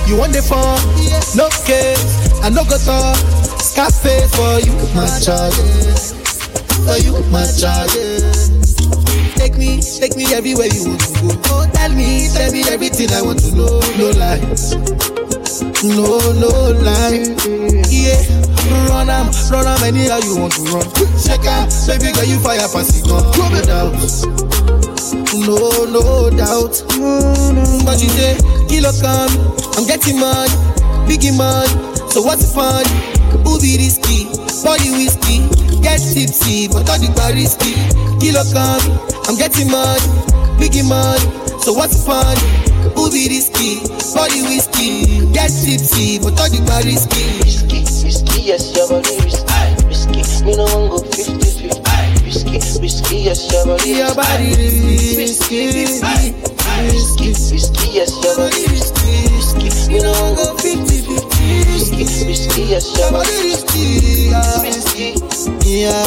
You 0.06 0.16
want 0.16 0.32
the 0.32 0.42
phone? 0.42 0.78
No 1.36 1.48
case. 1.66 1.98
I 2.42 2.48
no 2.50 2.64
go 2.64 2.78
talk. 2.78 3.16
Scarface 3.60 4.30
for 4.34 4.60
you, 4.62 4.72
my 4.94 5.06
charge. 5.18 5.56
For 6.86 6.98
you, 7.02 7.18
my 7.30 7.44
charge. 7.44 7.92
Take 9.36 9.58
me, 9.58 9.82
take 9.82 10.16
me 10.16 10.24
everywhere 10.34 10.68
you 10.70 10.88
want 10.88 11.00
to 11.00 11.12
go. 11.22 11.28
Oh, 11.50 11.66
tell 11.74 11.90
me, 11.92 12.28
tell 12.32 12.50
me 12.52 12.62
everything 12.70 13.10
I 13.12 13.22
want 13.22 13.40
to 13.40 13.50
know. 13.54 13.80
No 13.98 14.10
lies. 14.16 14.74
No, 15.84 16.18
no 16.38 16.50
lie. 16.82 17.34
Yeah, 17.90 18.22
run 18.88 19.10
am, 19.10 19.30
run 19.50 19.66
am 19.66 19.82
anyhow 19.84 20.18
you 20.18 20.38
want 20.38 20.54
to 20.54 20.62
run. 20.70 20.86
Check 21.20 21.44
out, 21.46 21.68
baby 21.86 22.12
girl, 22.12 22.24
you 22.24 22.38
fire 22.40 22.66
pass 22.68 23.02
gun. 23.02 23.22
No 23.36 23.60
doubt, 23.62 23.92
no, 25.46 25.84
no 25.84 26.30
doubt. 26.30 26.82
But 27.84 28.02
you 28.02 28.08
say, 28.10 28.36
kilo 28.68 28.92
come, 29.00 29.32
I'm 29.76 29.86
getting 29.86 30.18
money, 30.18 30.50
biggie 31.08 31.36
money. 31.36 31.68
So 32.10 32.22
what's 32.22 32.46
the 32.46 32.52
fun? 32.54 32.84
Be 33.60 33.76
risky? 33.78 34.28
Body 34.64 34.90
whiskey, 34.90 35.46
get 35.82 35.98
tipsy, 36.00 36.68
but 36.68 36.88
all 36.90 36.98
the 36.98 37.12
bar 37.16 37.32
risky. 37.32 37.74
Kilo 38.20 38.42
come, 38.52 38.82
I'm 39.28 39.36
getting 39.36 39.70
money, 39.70 40.00
biggie 40.58 40.86
money. 40.86 41.24
So 41.62 41.72
what's 41.72 41.96
the 41.96 42.02
fun? 42.04 42.36
Be 43.12 43.28
risky? 43.28 43.80
Body 44.14 44.42
whiskey, 44.42 45.30
get 45.32 45.50
tipsy, 45.50 46.18
but 46.18 46.38
all 46.40 46.50
the 46.50 46.60
bar 46.66 46.82
risky. 46.82 47.38
Risky, 47.44 47.80
risky, 48.04 48.42
yes, 48.42 48.74
your 48.74 48.88
body 48.88 49.16
risky. 49.22 49.86
Risky, 49.86 50.44
me 50.44 50.56
no 50.56 50.64
one 50.64 50.90
go 50.90 50.98
50 50.98 51.45
50. 52.60 52.80
Risky, 52.80 52.80
risky, 52.80 53.16
yes, 53.16 53.52
your 53.52 53.66
body 53.66 53.90
Your 53.90 54.14
body 54.14 54.48
Risky, 55.16 55.66
risky, 55.66 57.32
risky, 57.52 57.88
yes, 57.92 58.10
your 58.24 58.36
body 58.36 58.66
risky. 58.72 59.28
Risky, 59.36 59.92
me 59.92 59.98
no 60.00 60.12
one 60.12 60.34
go 60.36 60.56
50 60.56 61.02
50. 61.04 61.72
Risky, 61.72 62.26
risky, 62.26 62.62
yes, 62.62 62.96
your 62.96 63.10
body 63.12 63.36
risky. 63.44 64.30
Risky. 64.64 65.14
Yeah, 65.66 66.04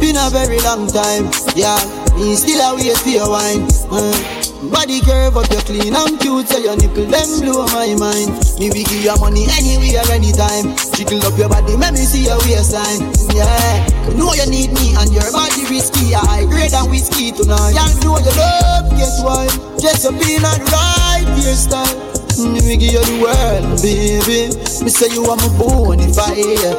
been 0.00 0.16
a 0.16 0.30
very 0.30 0.60
long 0.60 0.86
time. 0.88 1.30
Yeah, 1.54 1.76
me 2.16 2.36
still 2.36 2.60
a 2.60 2.74
wait 2.76 2.96
for 2.98 3.08
your 3.08 3.28
wine. 3.28 3.66
Uh, 3.90 4.41
body 4.70 5.00
curve 5.00 5.36
up, 5.36 5.50
you're 5.50 5.62
clean 5.62 5.94
and 5.94 6.20
cute, 6.20 6.48
so 6.48 6.58
your 6.58 6.76
nipple 6.76 7.06
them 7.08 7.28
blow 7.40 7.66
my 7.72 7.94
mind. 7.98 8.30
Me 8.60 8.70
we 8.70 8.84
give 8.84 9.02
you 9.02 9.16
money 9.18 9.48
anywhere, 9.58 10.04
anytime. 10.12 10.76
Jiggle 10.94 11.24
up 11.24 11.38
your 11.38 11.48
body, 11.48 11.74
let 11.76 11.92
me 11.92 12.04
see 12.04 12.28
your 12.28 12.38
waistline. 12.44 13.08
Yeah, 13.34 14.06
you 14.06 14.14
know 14.14 14.32
you 14.36 14.46
need 14.46 14.70
me 14.76 14.94
and 15.00 15.10
your 15.10 15.26
body 15.32 15.64
risky. 15.66 16.14
I 16.14 16.44
grade 16.46 16.70
than 16.70 16.90
whiskey 16.90 17.32
tonight. 17.32 17.74
Y'all 17.74 17.90
know 18.04 18.20
you 18.20 18.32
love, 18.36 18.90
guess 18.94 19.22
why? 19.24 19.48
Just 19.80 20.04
your 20.04 20.12
on 20.12 20.20
the 20.20 20.70
right 20.70 21.26
hairstyle. 21.40 22.11
Let 22.11 22.11
me 22.40 22.76
give 22.76 22.92
you 22.92 23.04
the 23.04 23.16
world, 23.20 23.82
baby. 23.82 24.48
Me 24.84 24.90
say 24.90 25.12
you 25.12 25.24
are 25.26 25.36
my 25.36 25.48
bonfire. 25.58 26.74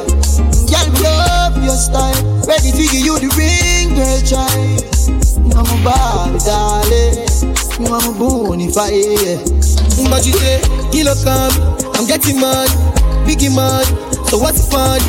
Girl, 0.66 0.86
me 0.90 0.98
love 1.02 1.56
your 1.62 1.76
style. 1.76 2.16
Ready 2.46 2.70
to 2.72 2.82
give 2.90 3.04
you 3.06 3.18
the 3.18 3.30
ring, 3.38 3.94
girl, 3.94 4.20
child. 4.26 4.82
You 5.46 5.54
are 5.54 5.64
my 5.64 5.76
Barbie, 5.84 6.38
darling. 6.42 7.22
You 7.78 7.86
are 7.92 8.02
my 8.02 8.12
bonfire. 8.18 9.38
But 10.10 10.26
you 10.26 10.34
say, 10.34 10.60
kilo 10.90 11.14
come, 11.22 11.54
I'm 11.94 12.06
getting 12.06 12.40
money, 12.40 12.70
biggie 13.22 13.54
money. 13.54 13.86
So 14.28 14.38
what's 14.38 14.68
fun? 14.68 15.00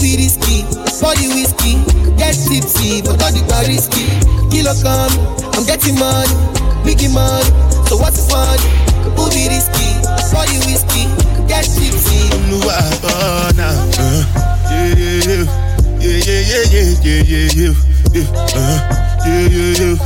Be 0.00 0.16
risky? 0.16 0.62
Body 1.02 1.28
whiskey, 1.28 1.76
get 2.16 2.32
tipsy, 2.32 3.02
but 3.02 3.20
all 3.20 3.32
the 3.32 3.44
bar 3.48 3.64
risky. 3.66 4.06
Kilo 4.48 4.72
come, 4.80 5.12
I'm 5.56 5.64
getting 5.66 5.98
money, 5.98 6.30
biggie 6.84 7.12
money. 7.12 7.44
So 7.88 7.96
what's 7.96 8.30
fun? 8.30 8.56
Be 9.16 9.48
risky? 9.48 9.88
Body 10.32 10.58
whiskey, 10.66 11.04
get 11.48 11.64
tipsy. 11.64 12.20
Olúwa 12.34 12.76
ọ̀nà. 13.48 13.68
Yeah, 14.70 14.90
yeah, 15.00 15.28
yeah. 15.28 15.44
Yeah, 16.00 16.18
yeah, 16.28 16.40
yeah, 16.50 16.64
yeah, 16.74 16.88
yeah, 17.04 17.22
yeah, 17.32 17.48
yeah. 17.60 17.74
Yeah, 18.14 18.26
uh, 18.56 18.78
yeah, 19.26 19.54
yeah, 19.54 19.70
yeah. 19.80 19.96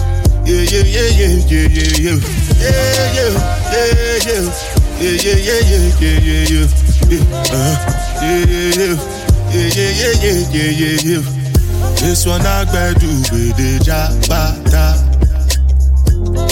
Yeah, 0.44 0.62
yeah, 0.72 0.86
yeah, 0.94 1.08
yeah, 1.18 1.34
yeah, 1.50 1.66
yeah, 1.76 1.92
yeah. 2.04 2.18
Yeah, 2.60 2.80
yeah, 3.16 3.30
yeah, 3.72 4.18
yeah. 4.28 4.44
Yeah, 5.00 5.16
yeah, 5.24 5.38
yeah, 5.48 5.60
yeah, 5.70 5.86
yeah, 6.00 6.18
yeah, 6.28 6.52
yeah. 6.52 6.66
Yeah, 7.10 7.24
uh, 7.52 7.74
yeah, 8.22 8.42
yeah, 8.44 8.82
yeah. 8.84 9.14
Yeah, 10.52 10.70
yeah, 10.80 10.96
yeah. 11.04 11.22
This 12.00 12.26
one 12.26 12.44
I 12.46 12.64
with 13.32 13.56
the 13.56 13.78
jabata. 13.84 15.03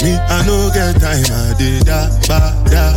Me, 0.03 0.14
I 0.14 0.42
no 0.47 0.71
get 0.75 0.99
time, 1.01 1.27
I 1.31 1.55
did 1.59 1.87
that, 1.87 2.11
ba, 2.27 2.55
da. 2.71 2.97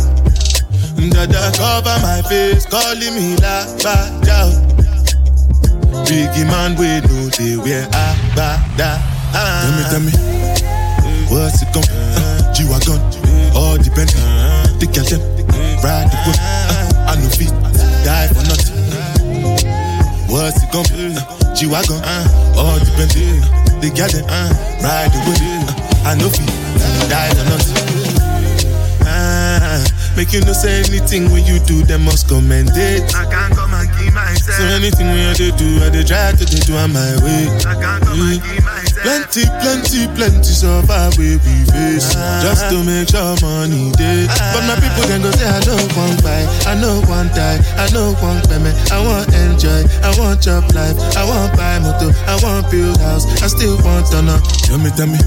Dada 0.96 1.52
cover 1.56 1.98
my 2.02 2.22
face, 2.28 2.66
calling 2.66 3.14
me 3.14 3.36
la, 3.36 3.64
ba, 3.82 3.94
da. 4.26 4.50
Biggie 6.06 6.46
man, 6.46 6.74
we 6.78 7.00
know 7.06 7.28
they 7.36 7.56
wear 7.56 7.86
a, 7.86 8.06
ba, 8.34 8.58
da. 8.76 8.98
Tell 9.36 9.72
me, 9.76 9.82
tell 9.90 10.00
me, 10.00 10.12
what's 11.28 11.62
it 11.62 11.68
come? 11.74 11.84
Uh, 11.90 12.52
G-Wagon, 12.54 13.00
all 13.54 13.76
the 13.76 13.90
Bentley, 13.94 14.22
the 14.80 14.86
Kelton, 14.86 15.20
ride 15.84 16.08
the 16.10 16.16
whip. 16.24 16.38
Uh, 16.40 17.10
I 17.10 17.14
no 17.20 17.28
fit, 17.28 17.52
die 18.02 18.28
for 18.28 18.42
nothing. 18.48 18.74
What's 20.32 20.62
it 20.62 20.70
come? 20.72 20.88
Uh, 20.90 21.54
G-Wagon, 21.54 22.00
uh, 22.02 22.56
all 22.56 22.78
the 22.80 22.90
Bentley, 22.96 23.40
the 23.80 23.90
Kelton, 23.94 24.24
uh, 24.30 24.50
ride 24.82 25.12
the 25.12 25.20
whip. 25.28 25.38
Uh, 25.44 26.08
I 26.08 26.14
no 26.16 26.30
fit, 26.30 26.48
die 27.08 27.30
for 27.34 27.44
nothing. 27.50 27.76
Ah, 29.08 29.84
make 30.16 30.32
you 30.32 30.40
no 30.42 30.52
say 30.52 30.82
anything 30.82 31.30
when 31.30 31.44
you 31.44 31.58
do, 31.60 31.82
them 31.84 32.04
must 32.04 32.28
commend 32.28 32.70
it. 32.74 33.14
I 33.14 33.24
can't 33.30 33.54
come 33.54 33.72
and 33.74 33.88
keep 33.96 34.12
myself. 34.12 34.58
So 34.58 34.64
anything 34.74 35.06
when 35.06 35.34
you 35.38 35.52
do, 35.54 35.68
I 35.84 35.90
dey 35.90 36.04
try 36.04 36.32
to 36.32 36.44
do, 36.44 36.58
do 36.66 36.74
on 36.76 36.92
my 36.92 37.14
way. 37.22 37.46
I 37.64 37.74
can't 37.78 38.02
come 38.02 38.20
and 38.20 38.42
keep 38.42 38.64
myself. 38.64 39.04
Plenty, 39.06 39.44
plenty, 39.62 40.00
plenty 40.18 40.50
suffer 40.50 41.10
we 41.16 41.38
we 41.46 41.54
face 41.70 42.10
just 42.42 42.66
to 42.74 42.82
make 42.82 43.06
sure 43.06 43.38
money 43.38 43.92
day. 43.94 44.26
But 44.50 44.66
my 44.66 44.74
people 44.82 45.06
can 45.06 45.22
go 45.22 45.30
say 45.30 45.46
I 45.46 45.60
don't 45.62 45.86
want 45.94 46.18
buy, 46.26 46.42
I 46.66 46.74
know 46.74 46.98
one 47.06 47.28
die, 47.30 47.62
I 47.78 47.86
know 47.94 48.14
one 48.18 48.42
payment. 48.50 48.74
I 48.90 48.98
want 49.06 49.30
enjoy, 49.32 49.86
I 50.02 50.10
want 50.18 50.42
job 50.42 50.66
life, 50.74 50.98
I 51.14 51.22
want 51.22 51.54
buy 51.54 51.78
motor, 51.78 52.10
I 52.26 52.34
want 52.42 52.66
build 52.72 52.98
house, 52.98 53.24
I 53.42 53.46
still 53.46 53.78
want 53.86 54.10
to 54.10 54.22
know. 54.22 54.40
Tell 54.66 54.78
me, 54.82 54.90
tell 54.98 55.06
me, 55.06 55.20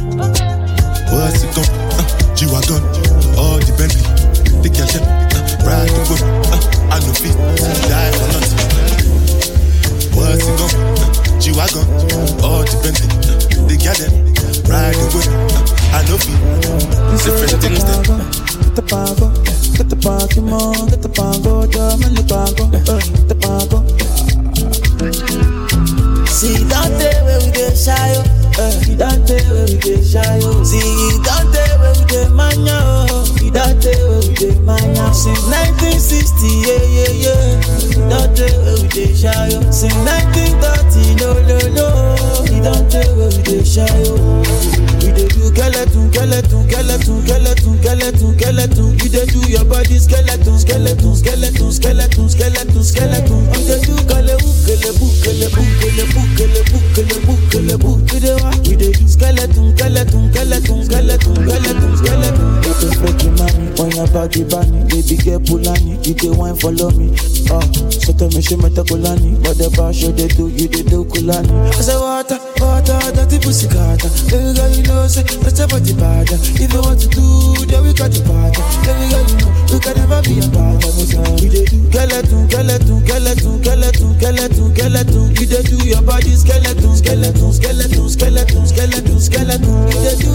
what's 1.12 1.44
it 1.44 1.52
come? 1.54 1.70
Uh, 1.98 2.06
G-Wagon, 2.36 2.82
all 3.38 3.60
the 3.60 3.74
Bentley, 3.78 4.04
the 4.62 4.70
Kelton, 4.70 5.04
uh, 5.04 5.40
ride 5.66 5.90
the 5.90 6.02
whip, 6.10 6.22
uh, 6.50 6.94
I 6.94 6.98
know 7.04 7.14
fit, 7.14 7.36
die 7.90 8.12
for 8.16 8.28
nothing. 8.34 8.62
What's 10.16 10.46
it 10.46 10.56
come? 10.58 10.74
Uh, 10.98 11.40
G-Wagon, 11.40 11.86
all 12.46 12.64
the 12.64 12.78
Bentley, 12.84 13.10
uh, 13.28 13.68
the 13.68 13.76
Kelton, 13.78 14.12
ride 14.70 14.96
the 14.96 15.08
whip, 15.14 15.28
uh, 15.28 15.98
I 15.98 16.06
know 16.08 16.18
fit, 16.18 16.40
different 17.24 17.62
things. 17.62 17.84
The 18.76 18.84
get 19.80 19.90
the 19.90 19.96
the 19.96 21.08
dame 21.72 22.04
el 22.04 22.24
pago, 22.26 22.70
eh, 22.74 22.84
the 23.28 23.36
pago. 23.36 23.84
See 26.28 26.64
that 26.66 26.90
day 27.00 27.16
where 27.24 27.40
we 27.40 27.52
get 27.52 27.78
shy, 27.78 28.39
Eh, 28.60 28.92
it 28.92 28.98
don't 28.98 29.24
we 29.24 29.78
dey 29.80 30.02
oh. 30.44 30.64
See, 30.64 30.80
it 30.84 31.24
don't 31.24 31.99
dey 32.10 32.28
mania, 32.34 32.78
oh. 33.10 33.26
Don't 33.54 33.82
tell 33.82 34.10
where 34.10 34.20
we 34.26 34.34
dey 34.36 34.56
mania. 34.66 35.14
Since 35.14 35.46
1960, 35.50 36.48
yeah, 36.66 36.84
yeah, 36.86 37.14
yeah. 37.24 38.10
Don't 38.10 38.30
tell 38.36 38.58
where 38.64 38.78
we 38.82 38.88
dey 38.90 39.14
shy, 39.16 39.30
oh. 39.54 39.72
Since 39.72 39.96
1930, 40.06 41.16
no, 41.22 41.34
no, 41.48 41.58
no. 41.78 41.88
Don't 42.64 42.86
tell 42.92 43.10
where 43.18 43.30
we 43.30 43.42
dey 43.44 43.64
shy, 43.64 43.86
oh. 44.10 44.44
We 45.00 45.12
dey 45.16 45.28
do 45.30 45.48
skeleton, 45.50 46.12
skeleton, 46.12 46.68
skeleton, 46.68 47.22
skeleton, 47.26 47.78
skeleton, 47.80 48.38
skeleton. 48.38 48.88
You 49.00 49.10
dey 49.10 49.26
do 49.26 49.40
your 49.50 49.66
body 49.66 49.98
skeleton, 50.00 50.58
skeleton, 50.60 51.16
skeleton, 51.16 51.72
skeleton, 51.72 52.30
skeleton, 52.30 52.84
skeleton. 52.84 53.42
You 53.54 53.66
dey 53.68 53.82
do 53.86 53.96
bukele 55.00 55.48
bukele 55.50 55.50
bukele 55.50 56.64
bukele 56.64 57.20
bukele 57.26 57.78
bukele. 57.78 58.10
You 58.14 58.20
dey? 58.20 58.36
We 58.70 58.76
dey 58.76 58.92
do 58.94 59.08
skeleton, 59.08 59.78
skeleton, 59.78 60.32
skeleton, 60.32 60.84
skeleton, 60.86 61.46
skeleton, 61.46 61.98
You 62.00 62.74
dey 62.80 62.96
freaky 62.96 63.30
mommy 63.36 63.68
on 63.80 63.92
your 63.92 64.08
body 64.08 64.44
bunny, 64.48 64.84
baby 64.88 65.18
girl 65.20 65.40
pulani. 65.44 66.00
You 66.08 66.14
dey 66.14 66.30
wine 66.32 66.56
follow 66.56 66.92
me, 66.92 67.12
oh. 67.52 67.60
So 67.92 68.14
tell 68.14 68.30
me 68.32 68.42
she 68.42 68.56
meta 68.56 68.84
kulani, 68.88 69.36
whatever 69.44 69.92
show 69.92 70.12
they 70.12 70.28
do, 70.30 70.48
you 70.48 70.68
dey 70.70 70.84
do 70.84 71.04
kulani. 71.04 71.52
I 71.76 71.82
say 71.82 71.98
water, 72.00 72.40
water, 72.64 73.00
dirty 73.12 73.40
pussy 73.40 73.68
carter. 73.68 74.08
Baby 74.32 74.56
girl, 74.56 74.70
you 74.72 74.84
know 74.84 75.08
say 75.08 75.24
that's 75.44 75.60
a 75.60 75.68
body 75.68 75.94
bad. 75.94 76.32
If 76.32 76.72
you 76.72 76.80
want 76.82 77.02
to 77.04 77.08
do, 77.12 77.66
then 77.68 77.84
we 77.84 77.92
got 77.94 78.12
the 78.16 78.24
part. 78.24 78.56
Baby 78.88 79.06
girl, 79.12 79.26
you 79.28 79.36
know 79.44 79.52
you 79.76 79.80
can 79.84 79.96
never 80.00 80.22
be 80.24 80.40
a 80.40 80.48
us. 80.48 81.12
We 81.44 81.50
dey 81.52 81.66
do 81.68 81.84
skeleton, 81.92 82.48
skeleton, 82.48 83.04
skeleton, 83.04 83.60
skeleton, 83.60 84.16
skeleton, 84.16 84.72
skeleton. 84.72 85.36
You 85.36 85.46
dey 85.52 85.64
do 85.68 85.78
your 85.84 86.02
body 86.02 86.32
skeleton, 86.32 86.96
skeleton, 86.96 87.52
skeleton, 87.52 88.08
skeleton, 88.08 88.64
skeleton, 88.68 89.20
skeleton. 89.20 89.76
You 89.92 90.00
dey 90.00 90.16
do 90.24 90.32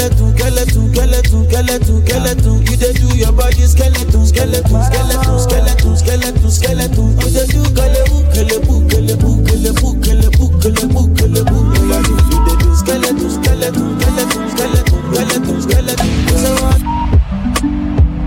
skeleton, 0.00 0.32
skeleton, 0.32 0.94
skeleton, 0.94 1.44
skeleton, 1.50 2.06
skeleton. 2.06 2.56
You 2.64 2.76
dey 2.76 2.92
do 2.94 3.08
your 3.16 3.32
body 3.32 3.66
skeleton, 3.66 4.26
skeleton, 4.26 4.82
skeleton, 4.82 5.38
skeleton, 5.40 5.96
skeleton, 5.96 6.50
skeleton. 6.50 7.08
You 7.20 7.30
dey 7.36 7.46
do 7.52 7.62
kelebu, 7.76 8.16
kelebu, 8.32 8.74
kelebu, 8.88 9.30
kelebu, 9.44 9.88
kelebu, 10.00 10.44
kelebu, 10.60 11.02
kelebu. 11.16 11.58
You 11.76 12.38
dey 12.46 12.56
do 12.56 12.76
skeleton, 12.76 13.30
skeleton, 13.30 14.00
skeleton, 14.00 14.48
skeleton, 14.50 14.96
skeleton, 15.12 15.60
skeleton. 15.60 16.08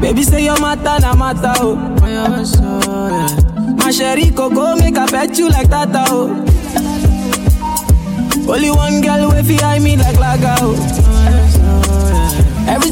Baby 0.01 0.23
say 0.23 0.43
your 0.45 0.59
matter 0.59 0.99
na 0.99 1.13
matter 1.15 1.53
oh. 1.59 1.75
My 3.77 3.89
sherry 3.91 4.29
coco 4.31 4.75
make 4.75 4.97
I 4.97 5.05
bet 5.09 5.37
you 5.39 5.49
like 5.49 5.69
that 5.69 5.89
oh. 5.95 6.29
Only 8.47 8.69
one 8.69 8.99
girl 9.01 9.29
way 9.31 9.43
fi 9.43 9.57
eye 9.63 9.79
me 9.79 9.95
like 9.95 10.17
laga 10.17 10.57
oh. 10.59 10.75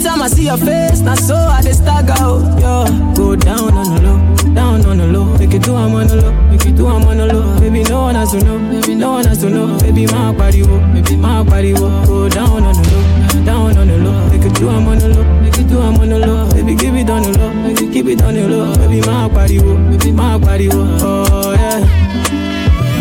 Every 0.01 0.09
time 0.09 0.21
I 0.23 0.27
see 0.29 0.45
your 0.47 0.57
face, 0.57 1.01
na 1.01 1.13
so 1.13 1.35
I 1.35 1.61
dey 1.61 1.73
stagger 1.73 2.15
oh. 2.25 2.41
Yo, 2.57 3.13
go 3.13 3.35
down 3.35 3.69
on 3.77 3.85
the 3.93 4.01
low, 4.01 4.17
down 4.55 4.83
on 4.83 4.97
the 4.97 5.05
low. 5.05 5.37
Make 5.37 5.53
it 5.53 5.61
do 5.61 5.75
I'm 5.75 5.93
on 5.93 6.07
the 6.07 6.15
low, 6.15 6.31
make 6.49 6.65
it 6.65 6.75
do 6.75 6.87
I'm 6.87 7.03
on 7.05 7.17
the 7.17 7.27
low. 7.31 7.59
Baby 7.59 7.83
no 7.83 8.01
one 8.01 8.15
has 8.15 8.31
to 8.31 8.39
know, 8.43 8.57
baby 8.57 8.95
no 8.95 9.11
one 9.11 9.25
has 9.25 9.37
to 9.41 9.49
know. 9.51 9.77
Baby 9.77 10.07
my 10.07 10.33
body 10.33 10.63
wo, 10.63 10.79
baby 10.91 11.15
my 11.17 11.43
body 11.43 11.73
wo. 11.75 12.03
Go 12.07 12.29
down 12.29 12.63
on 12.63 12.73
the 12.73 12.89
low, 12.89 13.45
down 13.45 13.77
on 13.77 13.87
the 13.87 13.97
low. 13.99 14.29
Make 14.31 14.41
it 14.41 14.55
do 14.55 14.69
I'm 14.69 14.87
on 14.87 14.97
the 14.97 15.07
low, 15.07 15.23
make 15.39 15.57
it 15.59 15.67
do 15.69 15.79
I'm 15.79 15.95
on 16.01 16.09
the 16.09 16.17
low. 16.17 16.49
Baby 16.49 16.73
give 16.75 16.95
it 16.95 17.07
on 17.07 17.21
the 17.21 17.37
low, 17.37 17.53
make 17.53 17.79
it 17.81 17.93
keep 17.93 18.07
it 18.07 18.23
on 18.23 18.33
the 18.33 18.47
low. 18.49 18.73
Baby 18.77 19.01
my 19.05 19.27
body 19.29 19.59
wo, 19.59 19.77
baby 19.91 20.11
my 20.11 20.37
body 20.39 20.67
wo. 20.67 20.81
Oh 21.05 21.53
yeah. 21.53 21.79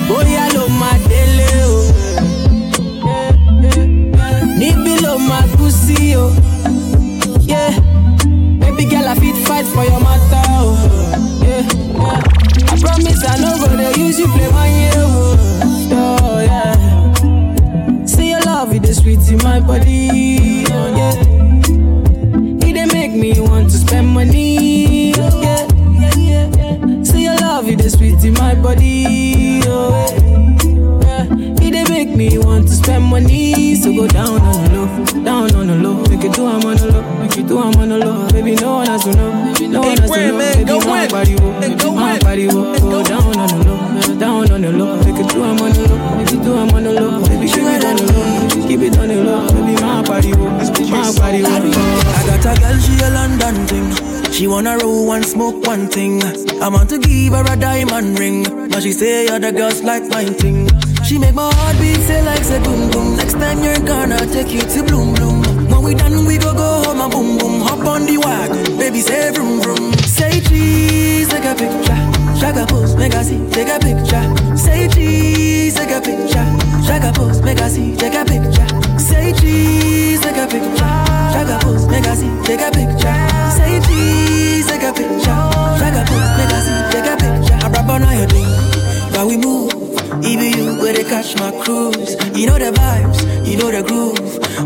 Bóyá 0.07 0.53
ló 0.53 0.69
máa 0.69 0.99
délé 1.09 1.49
o. 1.65 1.81
Níbí 4.61 5.01
ló 5.01 5.17
máa 5.17 5.49
kú 5.57 5.71
sí 5.73 6.15
o. 6.15 6.29
I 9.11 9.15
fit 9.17 9.37
fight 9.47 9.67
for 9.67 9.83
your 9.85 10.01
matter, 10.01 10.43
oh. 10.49 11.41
Yeah, 11.43 11.63
yeah. 11.67 12.73
I 12.73 12.81
promise 12.81 13.25
I 13.27 13.37
no 13.41 13.59
go 13.59 13.77
dey 13.77 14.01
use 14.01 14.19
you 14.21 14.27
play 14.29 14.49
one 14.49 14.71
year, 14.71 14.93
oh. 14.97 15.37
Oh, 15.93 16.41
yeah. 16.41 18.05
See 18.07 18.31
your 18.31 18.41
love, 18.43 18.73
is 18.73 18.99
sweet 18.99 19.19
in 19.31 19.39
my 19.39 19.59
body, 19.61 20.65
oh, 20.71 20.97
yeah. 20.97 21.15
It 22.63 22.93
make 22.93 23.13
me 23.13 23.39
want 23.41 23.71
to 23.71 23.77
spend 23.79 24.07
money, 24.09 25.13
oh, 25.17 25.43
yeah. 25.43 27.03
See 27.03 27.25
your 27.25 27.37
love, 27.37 27.69
is 27.69 27.93
sweet 27.95 28.23
in 28.25 28.35
my 28.35 28.55
body, 28.55 29.61
oh, 29.67 29.91
yeah. 29.91 30.30
It 32.21 32.29
dey 32.29 32.37
make 32.37 32.39
me 32.43 32.47
want 32.47 32.69
to 32.69 32.75
spend 32.75 33.05
money, 33.05 33.75
so 33.77 33.91
go 33.95 34.07
down 34.07 34.41
on 34.43 34.65
the 34.65 34.77
low, 34.77 35.25
down 35.25 35.55
on 35.55 35.67
the 35.69 35.75
low. 35.75 36.03
Make 36.05 36.25
it 36.25 36.35
do 36.35 36.47
I'm 36.47 36.61
on 36.67 36.77
the 36.77 36.93
low, 36.93 37.19
make 37.19 37.37
it 37.39 37.47
do 37.49 37.59
I'm 37.59 37.75
on 37.81 37.89
the 37.89 37.97
low. 37.97 38.29
Baby, 38.29 38.57
no 38.57 38.75
one 38.75 38.87
has 38.89 39.05
to 39.05 39.13
know, 39.17 39.33
no 39.69 39.81
one 39.81 39.97
has 39.97 40.11
to 40.11 40.29
know. 40.29 40.39
Baby, 40.39 40.87
my 40.87 41.09
body 41.09 41.37
oh, 41.41 41.49
wo, 41.49 41.61
baby, 41.61 41.91
my 41.97 42.19
body 42.19 42.49
oh, 42.51 42.57
wo. 42.57 42.79
Go 42.79 43.01
oh, 43.01 43.05
down 43.05 43.39
on 43.41 43.49
the 43.49 43.65
low, 43.65 44.19
down 44.21 44.53
on 44.53 44.61
the 44.61 44.71
low. 44.73 44.97
Make 45.01 45.17
it 45.17 45.29
do 45.33 45.43
I'm 45.43 45.59
on 45.61 45.73
the 45.73 45.89
low, 45.89 46.17
make 46.17 46.29
it 46.33 46.43
do 46.45 46.55
I'm 46.59 46.69
on 46.71 46.83
the 46.85 46.93
low. 46.93 47.21
Baby, 47.25 47.47
keep 47.49 47.65
it 47.65 47.85
on 47.89 47.97
the 47.97 48.05
low, 48.13 48.69
keep 48.69 48.81
it 48.81 48.99
on 48.99 49.09
the 49.09 49.25
low. 49.25 49.49
Baby, 49.49 49.81
my 49.81 50.03
body 50.05 50.33
wo, 50.37 50.45
my 50.93 51.13
body 51.17 51.41
wo. 51.41 51.49
I 51.49 52.21
got 52.29 52.45
a 52.45 52.61
girl, 52.61 52.79
she 52.85 53.01
a 53.01 53.09
London 53.17 53.57
thing. 53.67 54.33
She 54.33 54.47
wanna 54.47 54.77
roll 54.79 55.07
one, 55.07 55.23
smoke 55.23 55.67
one 55.67 55.89
thing. 55.89 56.23
I 56.61 56.69
want 56.69 56.91
to 56.91 56.99
give 56.99 57.33
her 57.33 57.45
a 57.51 57.57
diamond 57.57 58.19
ring, 58.19 58.45
but 58.69 58.83
she 58.83 58.93
say 58.93 59.29
other 59.29 59.53
girls 59.53 59.83
like 59.83 60.05
mine 60.09 60.35
thing. 60.35 60.69
She 61.11 61.19
make 61.19 61.35
my 61.35 61.53
heart 61.53 61.77
beat 61.81 61.99
say 62.07 62.23
like 62.23 62.45
say 62.45 62.63
boom 62.63 62.89
boom. 62.93 63.17
Next 63.17 63.33
time 63.33 63.65
you're 63.65 63.81
gonna 63.81 64.25
take 64.27 64.53
you 64.53 64.61
to 64.61 64.85
bloom 64.85 65.13
bloom. 65.13 65.43
When 65.67 65.83
we 65.83 65.93
done, 65.93 66.25
we 66.25 66.39
go 66.39 66.55
go 66.55 66.85
home 66.87 67.01
and 67.01 67.11
boom 67.11 67.37
boom. 67.37 67.61
Hop 67.63 67.85
on 67.85 68.07
the 68.07 68.17
wagon, 68.19 68.79
baby 68.79 69.01
say 69.01 69.33
vroom 69.33 69.61
vroom. 69.61 69.93
Say 70.07 70.41
cheese, 70.41 71.29
take 71.29 71.43
a 71.43 71.55
picture. 71.59 71.99
Shaka 72.39 72.65
pose, 72.65 72.95
make 72.95 73.13
I 73.17 73.23
see, 73.25 73.43
take 73.51 73.67
a 73.67 73.81
picture. 73.83 74.23
Say 74.57 74.87
cheese, 74.87 75.75
take 75.75 75.91
a 75.91 76.01
picture. 76.01 76.47
Shaka 76.87 77.11
pose, 77.13 77.43
make 77.43 77.59
I 77.61 77.69
see, 77.69 77.97
take 77.97 78.15
a 78.15 78.25
picture. 78.25 78.71
Say 79.03 79.33
cheese, 79.35 80.21
take 80.21 80.39
a 80.39 80.47
picture. 80.47 80.95
Shaka 81.35 81.59
pose, 81.59 81.89
make 81.89 82.07
I 82.07 82.15
see, 82.15 82.31
take 82.47 82.63
a 82.63 82.71
picture. 82.71 83.19
Say 83.59 83.83
cheese, 83.83 84.67
take 84.71 84.87
a 84.87 84.93
picture. 84.95 85.43
Shaka 85.75 86.07
pose, 86.07 86.31
make 86.39 86.55
I 86.55 86.61
see, 86.63 86.79
take 86.95 87.11
a 87.11 87.17
picture. 87.19 87.59
I 87.67 87.69
rap 87.69 87.91
on 87.91 88.03
your 88.15 88.29
thing, 88.31 88.47
but 89.11 89.27
we 89.27 89.37
move. 89.37 89.80
Even 90.23 90.53
you 90.59 90.75
where 90.81 90.93
they 90.93 91.05
catch 91.05 91.39
my 91.39 91.51
cruise. 91.63 92.17
You 92.37 92.47
know 92.47 92.59
the 92.59 92.71
vibes, 92.73 93.19
you 93.47 93.57
know 93.57 93.71
the 93.71 93.83
groove. 93.83 94.19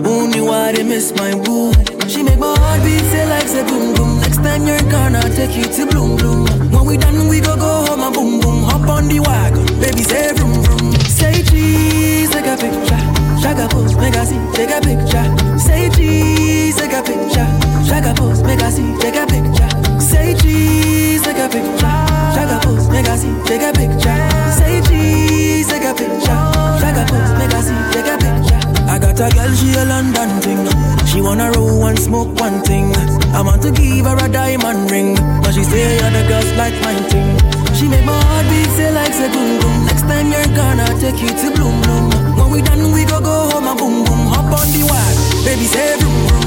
Only 0.06 0.40
why 0.40 0.72
they 0.72 0.82
miss 0.82 1.14
my 1.14 1.34
woo. 1.34 1.72
She 2.08 2.22
make 2.22 2.38
my 2.38 2.54
heart 2.58 2.82
beat 2.84 3.00
say 3.12 3.24
like 3.28 3.48
say 3.48 3.64
boom 3.66 3.94
boom. 3.94 4.20
Next 4.20 4.36
time 4.38 4.66
you're 4.66 4.78
gonna 4.90 5.22
take 5.34 5.56
you 5.56 5.64
to 5.64 5.86
bloom 5.90 6.16
bloom. 6.16 6.46
When 6.70 6.86
we 6.86 6.96
done, 6.96 7.28
we 7.28 7.40
go 7.40 7.56
go 7.56 7.84
home 7.86 8.00
and 8.00 8.14
boom 8.14 8.40
boom. 8.40 8.62
Hop 8.64 8.88
on 8.88 9.08
the 9.08 9.20
wagon, 9.20 9.64
baby 9.80 10.02
say 10.02 10.32
vroom 10.34 10.62
vroom. 10.62 10.92
Say 11.18 11.42
cheese, 11.48 12.30
take 12.30 12.46
a 12.46 12.56
picture. 12.56 13.02
Shaka 13.40 13.68
pose, 13.68 13.94
make 13.96 14.16
I 14.16 14.24
take 14.56 14.70
a 14.70 14.80
picture. 14.80 15.26
Say 15.58 15.90
cheese, 15.90 16.76
take 16.76 16.92
a 16.92 17.02
picture. 17.02 17.48
Shaka 17.88 18.12
pose, 18.16 18.42
make 18.42 18.62
I 18.62 18.70
take 19.00 19.16
a 19.16 19.26
picture. 19.26 20.00
Say 20.00 20.34
cheese, 20.40 21.22
take 21.22 21.38
a 21.38 21.48
picture. 21.48 21.96
Shaka 22.34 22.58
pose, 22.66 22.88
make 22.88 23.08
I 23.08 23.16
take 23.46 23.62
a 23.62 23.72
picture. 23.72 24.33
Take 24.82 25.84
a 25.84 25.94
picture. 25.94 26.40
Shaka 26.80 27.04
pose, 27.06 27.32
make 27.38 27.54
I 27.54 27.60
see, 27.62 27.78
take 27.94 28.10
a 28.10 28.16
picture. 28.18 28.60
I 28.90 28.98
got 28.98 29.20
a 29.20 29.28
girl, 29.34 29.52
she 29.54 29.72
a 29.74 29.84
London 29.84 30.40
thing. 30.42 30.66
She 31.06 31.20
wanna 31.20 31.50
roll 31.52 31.78
one, 31.80 31.96
smoke 31.96 32.34
one 32.40 32.60
thing. 32.62 32.94
I 33.34 33.40
want 33.42 33.62
to 33.62 33.70
give 33.70 34.04
her 34.06 34.16
a 34.16 34.28
diamond 34.28 34.90
ring, 34.90 35.14
but 35.42 35.52
she 35.54 35.62
say 35.64 35.98
other 36.02 36.26
girls 36.28 36.50
like 36.54 36.74
mine 36.82 37.04
thing. 37.10 37.38
She 37.74 37.88
make 37.88 38.04
my 38.04 38.12
heart 38.18 38.46
beat 38.50 38.70
say 38.76 38.90
like 38.92 39.12
say 39.12 39.30
boom 39.32 39.60
boom. 39.60 39.86
Next 39.86 40.02
time 40.02 40.30
you're 40.32 40.54
gonna 40.56 40.86
take 41.00 41.20
you 41.22 41.28
to 41.30 41.46
bloom 41.54 41.80
bloom. 41.82 42.10
When 42.36 42.50
we 42.50 42.62
done, 42.62 42.92
we 42.92 43.04
go 43.04 43.20
go 43.20 43.50
home 43.50 43.66
and 43.66 43.78
boom 43.78 44.04
boom. 44.04 44.26
Hop 44.34 44.46
on 44.58 44.68
the 44.74 44.82
wall, 44.86 45.14
baby 45.44 45.66
say 45.66 45.96
vroom. 45.98 46.43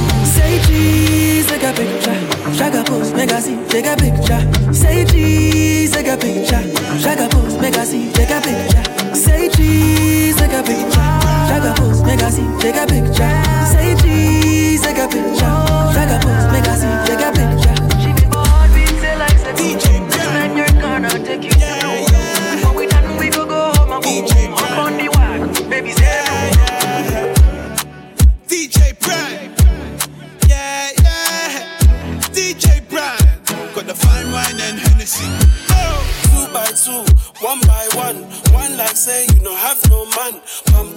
Say 0.47 0.60
cheese, 0.65 1.45
take 1.47 1.63
a 1.63 1.73
picture. 1.73 2.15
Shaka 2.55 2.81
pose, 2.86 3.12
make 3.12 3.31
a 3.31 3.41
see, 3.41 3.57
take 3.67 3.86
a 3.86 3.97
picture. 3.97 4.73
Say 4.73 5.03
cheese, 5.03 5.91
take 5.91 6.07
a 6.07 6.15
picture. 6.15 6.63
Shaka 6.97 7.27
pose, 7.27 7.60
make 7.60 7.75
a 7.75 7.86
see, 7.86 8.10
take 8.13 8.29
a 8.29 8.39
picture. 8.39 9.13
Say 9.13 9.49
cheese, 9.49 10.38
take 10.38 10.53
a 10.53 10.63
picture. 10.63 11.03
Shaka 11.49 11.73
pose, 11.75 12.01
make 12.03 12.21
a 12.21 12.31
see, 12.31 12.47
take 12.62 12.77
a 12.77 12.88
picture. 12.88 13.43
Say 13.73 13.93
cheese, 14.01 14.81
take 14.81 14.97
a 14.99 15.07
picture. 15.10 15.55
Shaka 15.91 16.17
pose, 16.23 16.51
make 16.53 16.65
a 16.65 16.75
see, 16.77 17.12
take 17.12 17.27
a 17.27 17.31
picture. 17.33 17.46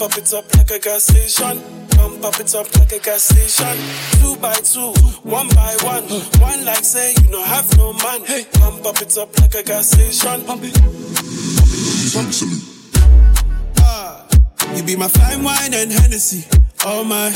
Pump 0.00 0.16
it 0.16 0.32
up 0.32 0.56
like 0.56 0.70
a 0.70 0.78
gas 0.78 1.04
station. 1.04 1.60
Pump 1.90 2.24
up 2.24 2.40
it 2.40 2.54
up 2.54 2.74
like 2.74 2.90
a 2.90 2.98
gas 3.00 3.22
station. 3.22 3.76
Two 4.18 4.34
by 4.40 4.54
two, 4.54 4.94
one 5.28 5.46
by 5.48 5.76
one. 5.82 6.04
One 6.40 6.64
like 6.64 6.82
say 6.82 7.12
you 7.20 7.28
no 7.28 7.42
have 7.44 7.76
no 7.76 7.92
man. 7.92 8.24
Hey, 8.24 8.46
pump 8.50 8.86
up 8.86 9.02
it 9.02 9.18
up 9.18 9.38
like 9.38 9.54
a 9.56 9.62
gas 9.62 9.90
station. 9.90 10.42
Pump 10.46 10.62
it. 10.64 10.74
Ah, 13.80 14.26
you 14.74 14.82
be 14.84 14.96
my 14.96 15.06
fine 15.06 15.44
wine 15.44 15.74
and 15.74 15.92
Hennessy. 15.92 16.46
Oh 16.86 17.04
my. 17.04 17.30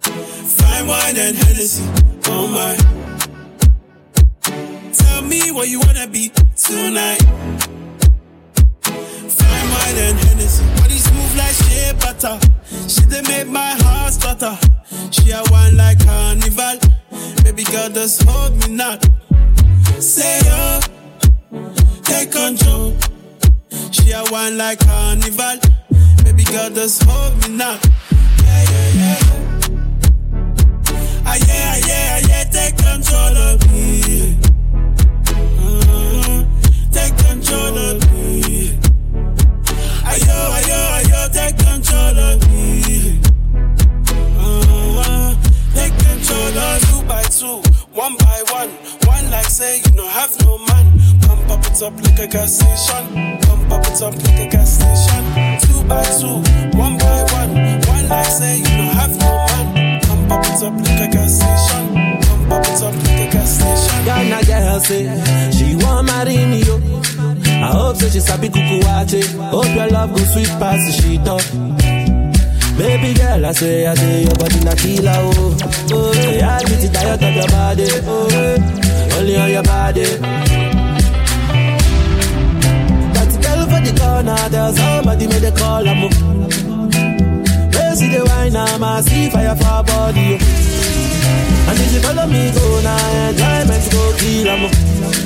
Fine 0.00 0.86
wine 0.86 1.16
and 1.18 1.36
Hennessy. 1.36 1.84
Oh 2.28 2.48
my. 2.48 2.76
Tell 4.90 5.20
me 5.20 5.52
what 5.52 5.68
you 5.68 5.80
wanna 5.80 6.06
be 6.06 6.32
tonight. 6.56 7.20
Fine 9.28 9.68
wine 9.68 9.98
and 9.98 10.23
Smooth 11.34 11.46
like 11.46 11.54
shea 11.54 11.92
butter. 11.98 12.38
She 12.88 13.00
they 13.06 13.22
make 13.22 13.48
my 13.48 13.74
heart 13.82 14.12
stutter. 14.12 14.56
She 15.10 15.30
a 15.30 15.42
wine 15.50 15.76
like 15.76 15.98
carnival. 16.04 16.78
Baby 17.42 17.64
girl, 17.64 17.88
just 17.90 18.22
hold 18.22 18.56
me 18.60 18.74
now. 18.74 18.98
Say 19.98 20.38
yo, 20.44 20.80
take 22.04 22.30
control. 22.30 22.96
She 23.90 24.12
a 24.12 24.22
wine 24.30 24.56
like 24.56 24.78
carnival. 24.80 25.58
Baby 26.24 26.44
girl, 26.44 26.70
just 26.70 27.02
hold 27.02 27.34
me 27.42 27.56
now. 27.56 27.78
Yeah, 28.42 28.62
yeah, 28.70 28.92
yeah. 28.94 29.18
Ah, 31.26 31.36
yeah, 31.46 31.72
ah, 31.72 31.86
yeah, 31.88 32.14
ah, 32.14 32.28
yeah, 32.28 32.44
take 32.44 32.76
control 32.76 33.36
of 33.36 33.72
me. 33.72 34.36
Uh, 35.58 36.44
take 36.92 37.16
control 37.18 37.78
of 37.78 38.12
me. 38.12 38.13
Ayo, 40.14 40.38
ayo, 40.54 41.20
control 41.58 42.38
me. 42.46 43.18
Uh, 44.38 45.34
take 45.74 45.96
control 45.98 46.54
two 46.86 47.02
by 47.08 47.22
two, 47.34 47.58
one 47.92 48.16
by 48.18 48.38
one. 48.54 48.70
One 49.10 49.30
like 49.30 49.46
say 49.50 49.82
you 49.82 50.06
have 50.06 50.30
no 50.44 50.58
man. 50.58 50.86
Pump 51.22 51.50
up 51.50 51.66
it 51.66 51.82
up 51.82 51.94
like 52.04 52.18
a 52.20 52.26
gas 52.28 52.54
station. 52.54 53.40
Pump 53.42 53.72
up 53.72 53.86
it 53.88 54.02
up 54.02 54.14
like 54.14 54.38
a 54.38 54.50
gas 54.54 54.78
station. 54.78 55.24
Two 55.66 55.82
by 55.90 56.04
two, 56.20 56.38
one 56.78 56.96
by 56.96 57.22
one. 57.34 57.50
One 57.90 58.08
like 58.08 58.26
say 58.26 58.58
you 58.58 58.86
have 58.94 59.18
no 59.18 59.30
man. 59.50 60.00
Pump 60.02 60.30
up 60.30 60.44
it 60.46 60.62
up 60.62 60.74
like 60.78 61.08
a 61.08 61.10
gas 61.10 61.42
station. 61.42 62.20
Pump 62.22 62.52
up 62.52 62.66
it 62.70 62.82
up 62.86 62.94
like 62.94 63.28
a 63.28 63.32
gas 63.32 63.50
station. 63.58 64.04
Girl 64.46 64.80
say 64.80 65.50
she 65.50 65.74
want 65.74 66.06
marry 66.06 66.36
me 66.46 66.62
yo. 66.62 67.23
I 67.64 67.66
hope 67.72 67.96
so 67.96 68.08
she 68.08 68.20
sabi 68.20 68.48
kuku 68.48 68.76
wache. 68.86 69.20
Hope 69.50 69.74
your 69.74 69.88
love 69.88 70.10
go 70.14 70.22
sweet 70.32 70.48
past 70.60 70.82
the 70.86 70.92
sheet 71.00 71.26
up. 71.34 71.42
Baby 72.78 73.14
girl, 73.14 73.46
I 73.46 73.52
say, 73.52 73.86
I 73.86 73.94
say 73.94 74.22
your 74.24 74.34
body 74.34 74.60
na 74.66 74.74
killer 74.74 75.14
oh. 75.16 75.56
Oh, 75.92 76.12
yeah, 76.12 76.58
I 76.58 76.64
beat 76.68 76.84
it 76.84 76.92
diet 76.92 77.22
of 77.22 77.34
your 77.34 77.48
body. 77.48 77.86
Oh, 78.04 78.28
eh, 78.32 79.16
only 79.16 79.36
on 79.36 79.50
your 79.50 79.62
body. 79.62 80.04
That 83.14 83.30
girl 83.42 83.62
for 83.70 83.80
the 83.86 83.92
corner, 83.98 84.48
there's 84.50 84.76
somebody 84.76 85.26
made 85.28 85.44
a 85.44 85.52
call. 85.52 85.86
I'm 85.88 86.02
Where 87.72 87.94
see 87.96 88.08
the 88.10 88.24
wine, 88.26 88.56
I'm 88.56 88.82
a 88.82 89.02
see 89.02 89.30
fire 89.30 89.54
for 89.56 89.82
body. 89.86 90.36
oh. 90.36 91.70
And 91.70 91.78
if 91.80 91.92
you 91.94 92.00
follow 92.00 92.26
me, 92.26 92.50
go 92.52 92.80
now, 92.82 93.28
enjoyment 93.30 93.84
go 93.92 94.12
kill 94.18 94.48
'em. 94.48 95.23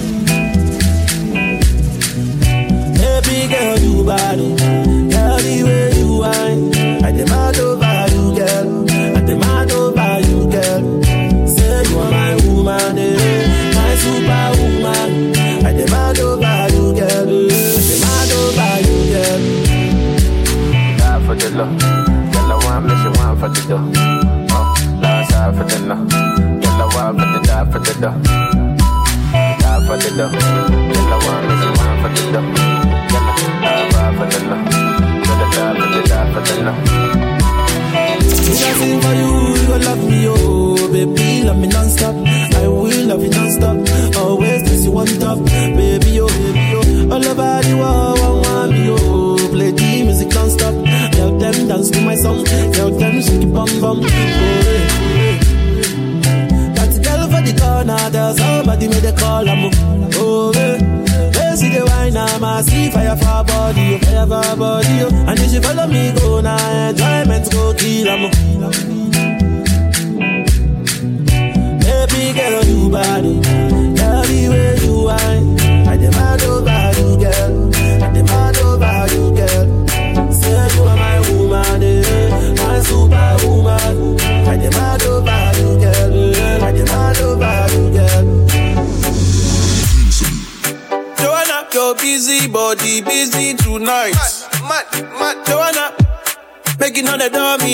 Baby 3.29 3.53
girl, 3.53 3.79
you 3.79 4.05
bad, 4.05 4.39
oh. 4.41 4.57
girl, 4.57 5.37
the 5.37 5.63
way 5.63 5.93
you 6.01 6.17
whine. 6.17 6.73
I 7.05 7.13
demand 7.13 7.59
over 7.59 8.07
you, 8.09 8.25
girl. 8.35 8.89
I 8.89 9.21
demand 9.21 9.71
over 9.73 10.21
you, 10.25 10.49
girl. 10.49 10.83
Say 11.47 11.83
you 11.91 11.99
are 11.99 12.11
my 12.11 12.33
woman, 12.49 12.97
eh. 12.97 13.75
my 13.77 13.93
superwoman. 14.01 15.37
I 15.61 15.73
demand 15.77 16.19
over 16.21 16.57
you, 16.73 16.85
girl. 16.97 17.29
I 17.29 17.85
demand 17.85 18.33
over 18.33 18.73
you, 18.89 18.97
girl. 19.13 19.43
Die 20.97 21.21
for 21.27 21.35
the 21.37 21.49
love. 21.53 21.77
Girl, 22.33 22.49
I 22.49 22.57
want 22.65 22.87
me, 22.87 22.95
she 22.97 23.09
want 23.21 23.37
for 23.41 23.49
the 23.53 23.61
dough. 23.69 23.93
Uh, 24.57 24.65
last 25.05 25.33
half 25.33 25.55
for 25.55 25.65
the 25.65 25.79
love. 25.85 26.09
Girl, 26.09 26.81
I 26.81 26.87
want 26.97 27.21
for 27.21 27.27
the 27.29 27.41
die 27.45 27.67
for 27.71 27.79
the 27.79 27.93
dough. 28.01 28.17
Die 29.61 29.81
for 29.87 29.97
the 30.01 30.11
dough. 30.17 30.33
Girl, 30.33 31.13
I 31.13 31.19
want 31.29 31.43
me, 31.45 31.55
she 31.61 31.69
want 31.77 32.01
for 32.01 32.09
the 32.17 32.33
dough. 32.33 32.78
I 34.21 34.25
sing 38.75 39.01
for 39.01 39.15
you, 39.15 39.31
you 39.55 39.79
love 39.79 40.03
me, 40.11 40.27
oh 40.27 40.89
Baby, 40.93 41.45
love 41.45 41.59
me 41.59 41.69
non-stop. 41.69 42.17
I 42.17 42.67
will 42.67 43.07
love 43.07 43.23
you 43.23 43.31
non-stop. 43.31 43.77
Always 44.17 44.63
place 44.65 44.85
you 44.85 44.99
on 44.99 45.07
Baby, 45.07 46.21
oh, 46.21 46.27
baby, 46.27 46.73
oh. 46.75 47.13
All 47.13 47.25
over 47.25 47.63
the 47.63 47.75
world, 47.79 48.19
want 48.45 48.73
me, 48.73 48.89
oh. 48.91 49.49
Play 49.53 49.71
the 49.71 50.03
music 50.03 50.35
non-stop. 50.35 50.75
Them 51.39 51.69
dance 51.69 51.91
to 51.91 52.01
my 52.01 52.17
song. 52.17 52.45
Tell 52.73 52.91
them 52.91 53.23
shake 53.23 53.43
it 53.43 53.53
bum 53.55 53.69
bum. 53.81 54.01
That 56.75 56.91
girl 57.05 57.29
for 57.31 57.41
the 57.47 57.53
corner. 57.61 58.11
There's 58.11 58.37
somebody 58.37 58.89
made 58.89 59.05
a 59.05 59.13
call, 59.13 59.49
I'm 59.49 59.71
oh, 60.15 60.53
They 60.53 60.79
see 60.81 61.08
the 61.79 61.85
wine, 61.87 62.17
I'm 62.17 62.43
a 62.43 62.63
see 62.63 62.91
fire 62.91 63.17
for 63.17 63.45
body, 63.45 63.99
fire 63.99 64.27
for 64.27 64.57
body. 64.57 64.99
And 65.29 65.39
if 65.39 65.51
she 65.51 65.61
follow 65.61 65.87
me, 65.87 66.13
go 66.13 66.41
now, 66.41 66.89
enjoyment 66.89 67.51
go 67.53 67.75
kill 67.75 68.09
'em. 68.09 68.98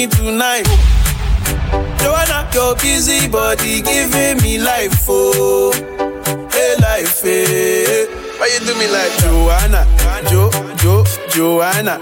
Tonight. 0.06 0.66
Joanna, 1.98 2.48
your 2.52 2.74
busy 2.76 3.28
body 3.28 3.82
giving 3.82 4.42
me 4.42 4.58
life, 4.58 5.04
oh, 5.08 5.72
hey 6.52 6.74
life, 6.80 7.22
hey. 7.22 8.06
Why 8.38 8.50
you 8.52 8.66
do 8.66 8.74
me 8.78 8.88
like 8.88 9.12
Joanna, 9.18 9.86
Jo, 10.28 10.50
Jo, 10.76 11.04
Joanna? 11.30 11.98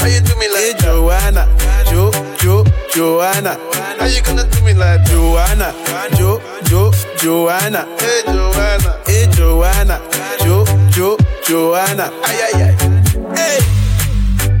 Why 0.00 0.08
you 0.08 0.20
do 0.20 0.34
me 0.36 0.48
like 0.48 0.58
eh, 0.58 0.72
hey, 0.72 0.82
Joanna, 0.82 1.46
Jo, 1.90 2.10
Jo, 2.38 2.64
Joanna? 2.94 3.56
How 3.98 4.06
you 4.06 4.22
gonna 4.22 4.44
do 4.48 4.64
me 4.64 4.74
like 4.74 5.04
Joanna, 5.04 5.72
Jo, 6.16 6.40
Jo, 6.64 6.90
Joanna? 7.18 7.86
Hey 7.98 8.22
Joanna, 8.26 9.00
hey 9.06 9.26
Joanna, 9.30 10.00
Jo, 10.40 10.64
Jo, 10.90 11.16
Joanna? 11.46 12.10
Ay 12.24 12.40
ay 12.54 12.62
ay. 12.62 12.74
Hey, 13.36 13.77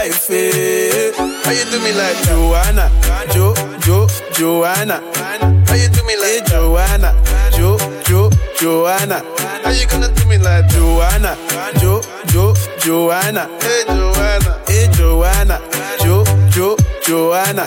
life, 0.00 0.28
hey. 0.28 1.12
How 1.44 1.50
you 1.50 1.64
do 1.70 1.78
me 1.84 1.92
like 1.92 2.16
Joanna, 2.24 2.88
Jo, 3.32 3.54
Jo, 3.84 4.06
Joanna? 4.32 4.96
How 5.66 5.74
you 5.74 5.88
do 5.88 6.02
me 6.04 6.16
like 6.16 6.40
hey, 6.40 6.40
Joanna, 6.46 7.10
Jo, 7.52 7.76
Jo, 8.08 8.30
Joanna? 8.58 9.18
How 9.62 9.70
you 9.70 9.86
gonna 9.86 10.08
do 10.14 10.24
me 10.26 10.38
like 10.38 10.68
Joanna, 10.68 11.36
Jo, 11.80 12.00
Jo, 12.32 12.54
Joanna? 12.78 13.44
Hey 13.60 13.84
Joanna, 13.88 14.50
hey 14.68 14.88
Joanna, 14.96 15.56
Jo, 16.02 16.24
Jo, 16.48 16.76
Joanna. 17.06 17.66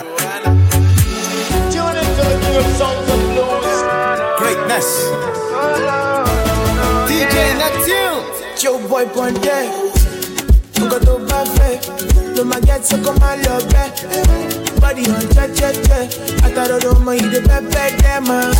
Tune 1.70 1.96
into 2.02 2.22
the 2.30 2.36
king 2.42 2.56
of 2.56 2.66
sounds 2.78 3.10
and 3.14 3.24
blues. 3.30 3.80
Greatness. 4.38 4.88
DJ 7.08 7.34
Neptune. 7.60 8.22
Joe 8.58 8.78
boy 8.88 9.06
Ponte. 9.14 9.94
Nunca 10.78 10.98
tó 11.06 11.18
bá 11.30 11.44
fẹ́, 11.56 12.23
ló 12.36 12.42
máa 12.50 12.60
get 12.66 12.82
so 12.88 12.96
kó 13.04 13.12
máa 13.20 13.36
lọ 13.44 13.54
bẹ́. 13.72 13.86
Body 14.80 15.04
on 15.16 15.24
jẹ́jẹ́jẹ́, 15.34 16.02
àtàròdò 16.46 16.90
ọmọ 16.96 17.10
ìdè 17.22 17.40
pẹ́pẹ́ 17.48 17.86
dẹ́ 18.02 18.16
máa. 18.28 18.50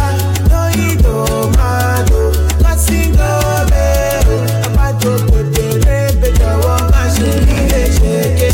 Lóyìn 0.50 0.94
tó 1.04 1.14
máa 1.56 1.98
lò, 2.10 2.22
lọ́sìngò 2.64 3.30
bẹ́ẹ̀ 3.70 4.24
o. 4.34 4.36
Àbájọ 4.66 5.12
pèpèrè 5.30 5.98
bẹ̀jọ̀wọ́ 6.20 6.76
máa 6.92 7.08
ṣe 7.14 7.28
nílé 7.46 7.82
ṣe 7.96 8.12
ké. 8.38 8.48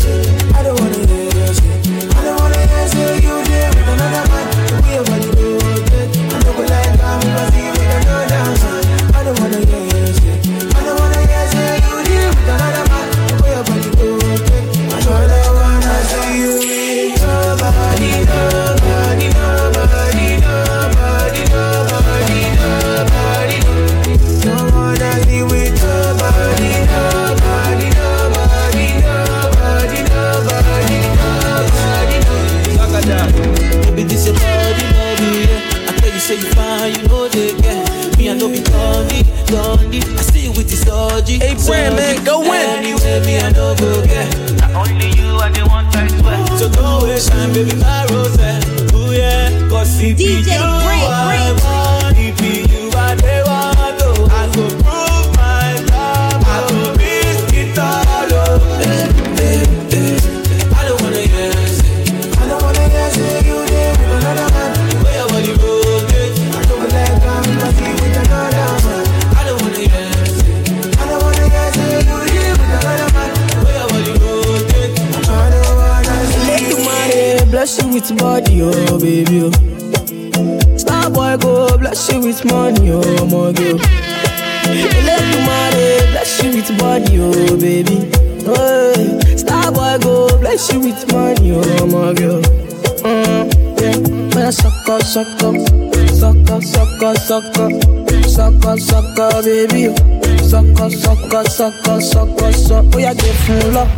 sucker, 101.61 102.01
sucker, 102.01 102.01
sucker, 102.01 102.51
sucker. 102.53 102.89
Oh 102.95 102.99
yeah, 102.99 103.13
give 103.13 103.39
him 103.45 103.73
lock 103.75 103.89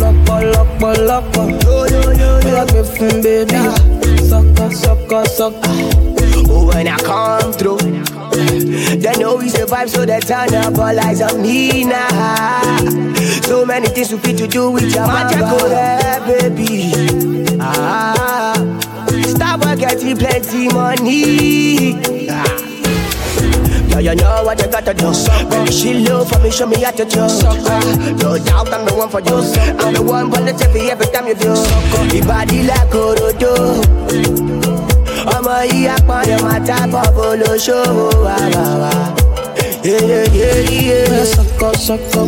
lọ́pọ̀ 0.00 0.38
lọ́pọ̀ 0.52 0.92
lọ́pọ̀ 1.08 1.44
bóyá 2.42 2.64
gbé 2.70 2.80
fún 2.92 3.14
bébí 3.24 3.60
sọ́kọ́ 4.28 4.66
sọ́kọ́ 4.82 5.22
sọ́kọ́. 5.36 5.74
Oh, 6.52 6.66
when 6.68 6.88
I 6.88 6.96
come 7.08 7.52
through, 7.58 7.78
they 9.02 9.14
know 9.20 9.36
we 9.36 9.48
survive, 9.50 9.88
so 9.90 10.04
they 10.04 10.20
turn 10.20 10.52
up 10.54 10.78
all 10.78 10.98
eyes 11.06 11.20
on 11.22 11.42
me 11.42 11.84
now. 11.84 12.78
So 13.48 13.64
many 13.66 13.88
things 13.94 14.10
we 14.12 14.18
fit 14.24 14.36
to 14.38 14.46
do 14.48 14.70
with 14.70 14.92
your 14.94 15.06
magic, 15.06 15.44
baby. 16.26 16.92
Ah, 17.60 18.54
stop 19.32 19.60
getting 19.78 20.16
plenty 20.16 20.62
money. 20.68 21.94
Ah. 22.30 22.69
Yeah, 23.90 23.98
you 24.00 24.14
know 24.14 24.42
what 24.44 24.60
you 24.60 24.68
gotta 24.70 24.94
do. 24.94 25.10
Baby, 25.50 25.72
she 25.72 25.94
low 26.06 26.24
for 26.24 26.38
me, 26.40 26.50
show 26.50 26.66
me 26.66 26.80
how 26.82 26.90
to 26.92 27.04
do. 27.04 27.20
No 28.22 28.38
doubt 28.38 28.72
I'm 28.72 28.84
the 28.86 28.94
one 28.96 29.08
for 29.10 29.20
you. 29.20 29.36
I'm 29.80 29.92
the 29.94 30.02
one 30.02 30.30
for 30.30 30.40
the 30.40 30.52
TV 30.52 30.88
every 30.90 31.06
time 31.06 31.26
you 31.26 31.34
do. 31.34 31.52
Your 32.16 32.24
body 32.26 32.62
like 32.62 32.94
Orodo. 32.94 33.54
ọmọ 35.36 35.54
yìí 35.70 35.86
apọ̀nà 35.96 36.36
máa 36.44 36.58
tábọ̀ 36.68 37.04
bolóṣòwò 37.16 38.06
wà 38.24 38.36
wà 38.54 38.64
wà. 38.82 38.92
sọ́kọ́ 41.34 41.70
sọ́kọ́ 41.86 42.24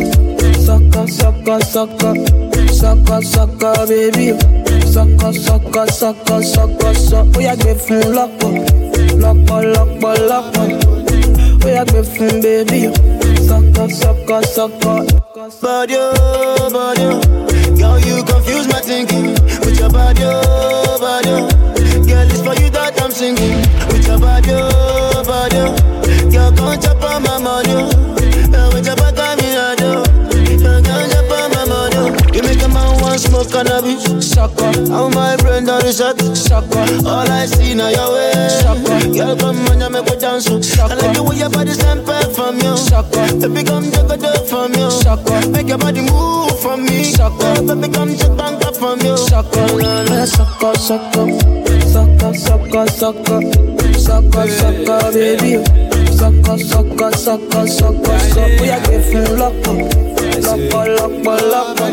sọ́kọ́ 0.65 1.03
sọ́kọ́ 1.17 1.57
sọ́kọ́ 1.73 2.13
sọ́kọ́ 2.79 3.19
sọ́kọ́ 3.33 3.73
bébí 3.89 4.27
sọ́kọ́ 4.93 5.31
sọ́kọ́ 5.45 5.83
sọ́kọ́ 5.99 6.37
sọ́kọ́ 6.53 6.91
sọ́ 7.07 7.21
bóyá 7.31 7.53
gbé 7.61 7.71
fún 7.83 8.01
lọ́pọ̀ 8.15 8.51
lọ́pọ̀ 9.21 9.59
lọ́pọ̀ 9.73 10.11
lọ́pọ̀ 10.29 10.65
bóyá 11.63 11.83
gbé 11.89 11.99
fún 12.13 12.41
bébí 12.43 12.81
sọ́kọ́ 13.47 13.85
sọ́kọ́ 13.99 14.39
sọ́kọ́. 14.55 14.97
Body, 15.61 15.95
oh, 15.99 16.69
body. 16.71 17.05
Girl, 17.79 17.99
you 18.07 18.23
confuse 18.23 18.67
my 18.67 18.79
thinking 18.79 19.33
with 19.63 19.79
your 19.79 19.89
body, 19.89 20.23
oh, 20.23 20.97
body. 21.03 21.35
Girl, 22.07 22.27
it's 22.31 22.41
for 22.41 22.53
you 22.61 22.69
that 22.69 23.01
I'm 23.01 23.11
singing 23.11 23.57
with 23.91 24.07
your 24.07 24.19
body, 24.19 24.51
oh, 24.53 25.23
body. 25.25 25.82
Smoke 33.23 33.51
cannabis, 33.51 34.03
sucker. 34.21 34.71
How 34.91 35.09
my 35.09 35.35
brain 35.37 35.65
done 35.65 35.85
is 35.85 35.97
shut, 35.97 36.19
sucker. 36.35 36.85
All 37.07 37.29
I 37.29 37.45
see 37.45 37.73
now 37.73 37.89
your 37.89 38.13
way, 38.13 38.31
sucker. 38.49 38.99
Girl, 39.13 39.35
come 39.35 39.67
on, 39.67 39.79
you 39.81 39.89
make 39.89 40.05
me 40.05 40.15
dance, 40.19 40.47
oh. 40.49 40.59
I 40.83 40.95
like 40.95 41.15
the 41.15 41.23
way 41.23 41.37
your 41.37 41.49
body 41.49 41.71
stand 41.71 42.05
back 42.05 42.29
from 42.31 42.59
you, 42.59 42.75
sucker. 42.77 43.25
Baby, 43.39 43.63
come 43.63 43.91
take 43.91 44.11
a 44.11 44.17
dip 44.17 44.47
from 44.47 44.73
you, 44.73 44.89
sucker. 44.91 45.39
Make 45.49 45.67
your 45.67 45.77
body 45.77 46.01
move 46.01 46.59
from 46.59 46.83
me, 46.85 47.03
sucker. 47.03 47.53
Baby, 47.63 47.93
come 47.93 48.15
take 48.15 48.39
up 48.39 48.62
from 48.83 48.99
you, 48.99 49.15
sucker. 49.15 49.67
Sucker, 50.25 50.75
sucker, 50.75 51.25
sucker, 51.87 52.33
sucker, 52.43 52.87
sucker, 52.87 53.41
sucker, 53.97 54.47
sucker, 54.59 55.01
baby. 55.13 55.53
Sucker, 56.19 56.57
sucker, 56.71 57.11
sucker, 57.25 57.67
sucker, 57.77 58.19
sucker. 58.19 58.49
Bóyá 58.57 58.77
gbé 58.83 58.97
fún 59.07 59.25
lọ́pọ̀, 59.39 59.77
lọ́pọ̀, 60.45 60.83
lọ́pọ̀, 60.97 61.37
lọ́pọ̀. 61.51 61.89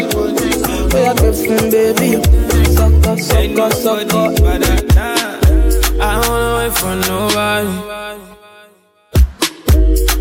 Bóyá 0.91 1.13
gbé 1.19 1.29
fún 1.41 1.63
bébí. 1.73 2.11
Sucker, 2.77 3.17
sucker, 3.29 3.71
sucker. 3.83 4.27
I 6.03 6.13
don't 6.15 6.29
wanna 6.31 6.51
wait 6.59 6.73
for 6.81 6.95
nobody. 7.07 7.75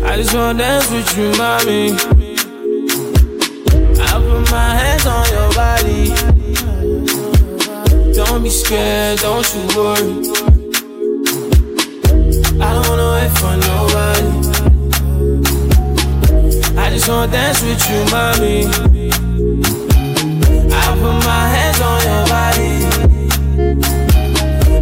I 0.08 0.12
just 0.18 0.32
wanna 0.34 0.58
dance 0.58 0.88
with 0.92 1.10
you, 1.16 1.28
mommy. 1.40 1.82
I 4.08 4.12
put 4.26 4.42
my 4.54 4.68
hands 4.80 5.06
on 5.14 5.24
your 5.34 5.50
body. 5.58 6.39
Don't 8.30 8.44
be 8.44 8.50
scared, 8.50 9.18
don't 9.18 9.54
you 9.54 9.62
worry. 9.76 10.12
I 12.62 12.68
don't 12.74 12.86
wanna 12.88 13.08
wait 13.16 13.30
for 13.40 13.54
nobody. 13.66 14.28
I 16.78 16.80
just 16.90 17.08
wanna 17.08 17.32
dance 17.32 17.60
with 17.60 17.82
you, 17.90 18.04
mommy. 18.12 18.58
I 20.72 20.74
put 21.00 21.16
my 21.26 21.42
hands 21.54 21.80
on 21.90 22.00
your 22.06 22.24
body. 22.30 22.72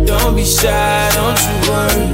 Don't 0.05 0.33
be 0.37 0.45
shy, 0.45 1.11
don't 1.17 1.41
you 1.49 1.55
worry. 1.71 2.07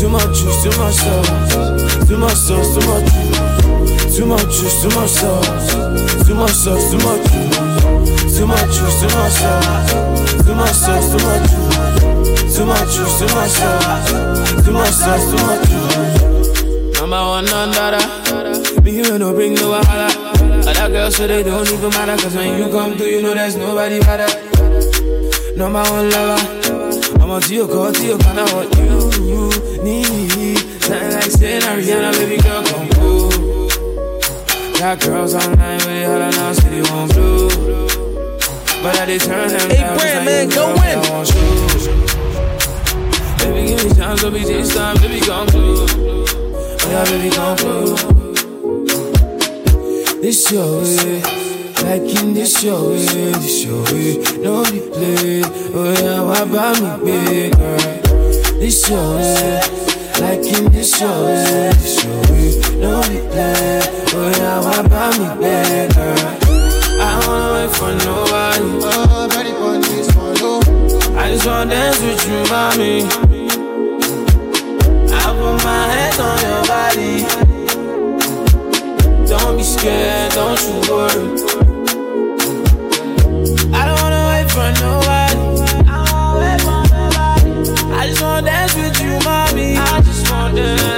Too 0.00 0.08
much 0.08 0.30
juice, 0.36 0.58
too 0.64 0.74
much 0.80 0.96
sauce, 0.96 2.08
too 2.08 2.18
much 2.18 2.34
sauce, 2.34 2.70
too 2.74 2.82
much 2.90 3.06
juice, 3.14 4.16
too 4.16 4.26
much 4.26 4.50
juice, 4.50 4.76
too 4.82 4.90
much 4.98 5.10
sauce, 5.10 6.26
too 6.26 6.34
much 6.34 6.50
sauce, 6.50 6.90
too 6.90 6.98
much 6.98 7.22
juice, 7.30 7.69
too 8.40 8.46
much 8.46 8.72
juice, 8.72 9.00
sauce, 9.00 9.92
too 10.44 10.54
much 10.54 10.72
sauce, 10.72 11.10
too 11.12 11.18
much 11.26 11.50
juice, 11.50 12.56
too 12.56 12.64
much 12.64 12.88
juice, 12.94 13.18
sauce, 13.18 14.64
too 14.64 14.72
much 14.72 14.88
sauce, 14.88 15.24
too 15.30 15.36
much 15.44 15.68
juice. 15.68 16.98
Number 16.98 17.20
one 17.20 17.48
under 17.50 18.80
me 18.82 18.96
you 18.96 19.18
no 19.18 19.34
bring 19.34 19.52
no 19.54 19.72
wahala. 19.72 20.08
Other 20.66 20.88
girls 20.90 21.16
so 21.16 21.26
they 21.26 21.42
don't 21.42 21.70
even 21.70 21.90
matter, 21.90 22.16
cause 22.22 22.34
when 22.34 22.58
you 22.58 22.70
come 22.70 22.96
through, 22.96 23.08
you 23.08 23.20
know 23.20 23.34
there's 23.34 23.56
nobody 23.56 24.00
better. 24.00 24.30
Number 25.56 25.82
one 25.82 26.08
lover, 26.08 27.20
I'm 27.20 27.30
on 27.30 27.42
to 27.42 27.54
your 27.54 27.68
call, 27.68 27.92
to 27.92 28.02
your 28.06 28.18
kind 28.18 28.38
of 28.38 28.52
what 28.54 28.74
you 28.78 29.50
need. 29.84 30.56
Nothing 30.88 31.12
like 31.12 31.30
saying 31.30 31.60
Ariana, 31.60 32.12
baby 32.12 32.42
girl, 32.42 32.62
come 32.64 32.88
through. 32.88 33.68
Got 34.78 34.98
girls 35.00 35.34
online 35.34 35.76
with 35.76 35.88
it, 35.88 36.08
all 36.08 36.22
I 36.22 36.52
city 36.54 36.80
won't 36.90 37.12
blue. 37.12 37.99
But 38.82 38.98
I 38.98 39.04
did 39.06 39.20
turn 39.20 39.48
them 39.48 39.70
Hey, 39.70 39.76
down, 39.76 39.96
Brand, 39.98 40.24
man, 40.24 40.48
go 40.48 40.66
win. 40.68 40.98
I 40.98 41.10
want 41.10 41.28
shoes. 41.28 41.86
Baby, 43.38 43.68
give 43.68 43.84
me 43.84 43.90
time, 43.94 44.16
so 44.16 44.30
be 44.30 44.38
this 44.44 44.74
time, 44.74 44.96
baby, 44.96 45.20
come 45.20 45.46
through. 45.48 45.86
Oh 45.86 46.88
yeah, 46.88 47.04
baby, 47.04 47.30
come 47.34 47.56
through. 47.58 47.96
This 50.22 50.50
your 50.50 50.80
way, 50.80 51.20
like 51.84 52.08
in 52.22 52.32
this 52.34 52.62
your 52.62 52.90
way, 52.90 53.32
this 53.32 53.64
your 53.64 53.82
way. 53.84 54.16
No 54.40 54.64
be 54.64 54.80
play, 54.80 55.42
oh 55.74 55.92
yeah, 56.00 56.20
why 56.22 56.44
buy 56.44 56.72
me 56.80 56.90
big 57.04 57.56
girl? 57.56 57.78
This 58.58 58.88
your 58.88 59.16
way, 59.16 59.60
like 60.20 60.44
in 60.56 60.72
this 60.72 61.00
your 61.00 61.24
way, 61.24 61.70
this 61.80 62.04
your 62.04 62.20
way. 62.32 62.80
No 62.80 63.00
be 63.02 63.18
play, 63.28 63.80
oh 64.14 64.32
yeah, 64.38 64.60
why 64.64 64.82
buy 64.88 65.10
me 65.18 65.26
big 65.40 65.94
girl? 65.94 66.49
I 67.30 67.32
don't 67.32 67.42
wanna 67.42 67.54
wait 67.54 67.70
for 67.76 67.92
nobody. 67.94 68.70
Oh, 68.82 69.28
ready 69.30 69.52
for 69.54 70.28
you. 70.40 70.52
I 71.16 71.20
just 71.30 71.46
wanna 71.46 71.70
dance 71.70 72.00
with 72.00 72.26
you, 72.26 72.38
mommy. 72.50 72.94
I 75.12 75.16
put 75.38 75.56
my 75.62 75.82
hands 75.92 76.18
on 76.18 76.36
your 76.42 76.62
body. 76.66 77.14
Don't 79.28 79.56
be 79.56 79.62
scared, 79.62 80.32
don't 80.32 80.60
you 80.66 80.74
worry. 80.90 81.24
I 83.72 83.80
don't 83.86 83.98
wanna 84.02 84.22
wait 84.30 84.48
for 84.50 84.68
nobody. 84.82 85.42
I 85.86 85.94
don't 85.94 86.12
wanna 86.12 86.40
wait 86.42 86.60
for 86.66 86.80
nobody. 86.90 87.52
I 87.94 87.96
just 88.08 88.22
wanna 88.22 88.46
dance 88.46 88.74
with 88.74 89.00
you, 89.00 89.12
mommy. 89.24 89.76
I 89.76 90.00
just 90.00 90.28
wanna 90.32 90.54
dance 90.56 90.89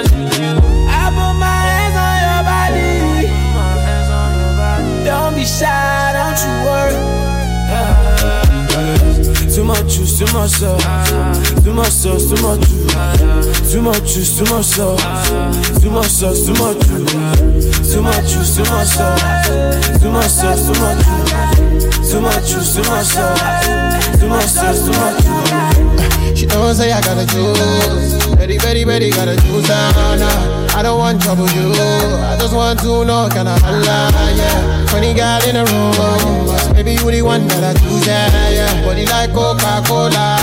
juice, 10.02 10.18
too 10.18 10.36
much 10.36 10.50
sauce, 10.50 11.62
too 11.62 11.72
much 11.72 11.88
sauce, 11.90 12.28
too 12.30 12.42
much 12.42 12.60
juice, 12.68 13.72
too 13.72 13.82
much 13.82 14.02
juice, 14.02 14.38
too 14.38 14.54
much 14.54 14.64
sauce, 14.64 15.80
too 15.80 15.90
much 15.90 16.06
sauce, 16.06 16.46
too 16.46 16.54
much 16.54 16.78
juice, 16.86 17.92
too 17.92 18.02
much 18.02 18.28
juice, 18.28 18.56
too 18.56 18.64
much 18.64 18.88
sauce, 18.88 20.00
too 20.00 20.10
much 20.10 20.28
sauce, 20.28 20.66
too 20.66 20.80
much 20.80 20.98
juice, 21.06 22.10
too 22.10 22.20
much 22.20 22.48
juice, 22.48 22.74
too 22.74 22.82
much 22.82 23.06
sauce, 23.06 24.18
too 24.18 24.28
much 24.28 24.44
sauce, 24.44 24.84
too 24.84 24.92
much 24.92 25.22
juice. 25.24 26.38
She 26.38 26.46
don't 26.46 26.74
say 26.74 26.90
I 26.92 27.00
gotta 27.00 27.26
choose. 27.26 28.24
Very, 28.34 28.58
very, 28.58 28.84
very 28.84 29.10
gotta 29.10 29.36
choose 29.36 29.68
now. 29.68 30.16
Nah. 30.16 30.61
I 30.74 30.82
don't 30.82 30.98
want 30.98 31.22
trouble 31.22 31.48
you. 31.50 31.72
I 31.72 32.36
just 32.40 32.54
want 32.54 32.80
to 32.80 33.04
know 33.04 33.28
can 33.30 33.46
I 33.46 33.58
holla, 33.60 34.10
yeah. 34.34 34.86
Funny 34.86 35.14
girl 35.14 35.40
in 35.46 35.54
the 35.54 35.64
room, 35.68 36.74
maybe 36.74 36.92
you 36.92 37.10
the 37.10 37.22
one 37.22 37.46
that 37.48 37.62
I 37.62 37.72
choose, 37.78 38.06
yeah, 38.06 38.28
yeah. 38.50 38.84
Body 38.84 39.06
like 39.06 39.32
Coca-Cola. 39.32 40.36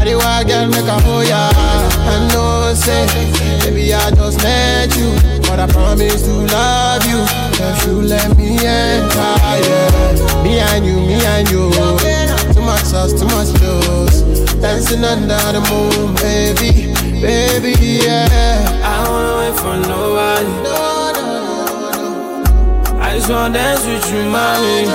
I 0.00 0.04
do 0.04 0.18
I 0.18 0.44
girl 0.44 0.66
make 0.68 0.88
a 0.88 0.96
oh 1.04 1.20
yeah. 1.20 1.50
I 1.52 2.28
know 2.32 2.74
say, 2.74 3.06
maybe 3.64 3.92
I 3.92 4.10
just 4.10 4.42
met 4.42 4.96
you, 4.96 5.12
but 5.46 5.60
I 5.60 5.66
promise 5.68 6.22
to 6.24 6.32
love 6.32 7.04
you. 7.06 7.20
If 7.60 7.86
you 7.86 8.02
let 8.02 8.36
me 8.36 8.56
enter, 8.56 9.36
yeah. 9.68 10.42
Me 10.42 10.58
and 10.58 10.84
you, 10.84 10.96
me 10.96 11.20
and 11.24 11.48
you. 11.50 11.70
Too 12.52 12.62
much 12.62 12.82
sauce, 12.84 13.12
too 13.12 13.26
much 13.26 13.52
juice. 13.60 14.24
Dancing 14.56 15.04
under 15.04 15.36
the 15.52 15.60
moon, 15.68 16.14
baby, 16.16 16.92
baby, 17.20 17.76
yeah. 18.04 18.95
For 19.58 19.76
nobody. 19.76 20.52
I 23.00 23.14
just 23.14 23.30
wanna 23.30 23.54
dance 23.54 23.84
with 23.86 24.12
you, 24.12 24.22
mommy. 24.30 24.88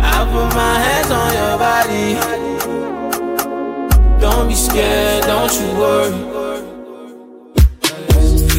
I 0.00 0.24
put 0.32 0.48
my 0.54 0.74
hands 0.84 1.10
on 1.10 1.32
your 1.38 1.56
body. 1.58 2.16
Don't 4.20 4.48
be 4.48 4.54
scared, 4.54 5.24
don't 5.24 5.52
you 5.60 5.68
worry. 5.78 6.34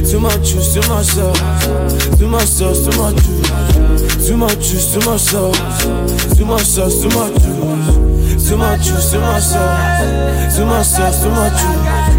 Too 0.10 0.20
much 0.20 0.44
juice, 0.50 0.74
too 0.74 0.82
much 0.88 1.08
sauce, 1.08 2.18
too 2.18 2.28
much 2.28 2.48
sauce, 2.48 2.86
too 2.86 2.96
much 3.02 3.16
juice, 3.26 4.28
too 4.28 4.38
much 4.38 4.60
juice, 4.60 4.94
too 4.94 5.02
much 5.10 5.22
sauce, 5.22 6.38
too 6.38 6.46
much 6.46 6.62
sauce, 6.62 7.02
too 7.02 7.10
much 7.10 7.34
juice, 7.42 8.48
too 8.48 8.58
much 8.58 8.82
juice, 8.82 9.12
too 9.12 9.20
much 9.20 9.44
sauce, 9.44 10.56
too 10.56 10.66
much 10.66 10.86
sauce, 10.86 11.24
too 11.24 11.30
much 11.32 11.54
juice, 11.60 12.15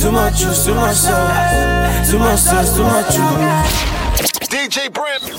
too 0.00 0.10
much 0.10 0.38
juice, 0.38 0.64
too 0.64 0.74
much 0.74 0.96
sauce, 0.96 2.10
too 2.10 2.18
much 2.18 2.38
sauce, 2.38 2.74
too 2.74 2.82
much 2.84 3.14
juice. 3.14 4.48
DJ 4.48 4.90
Bran. 4.92 5.30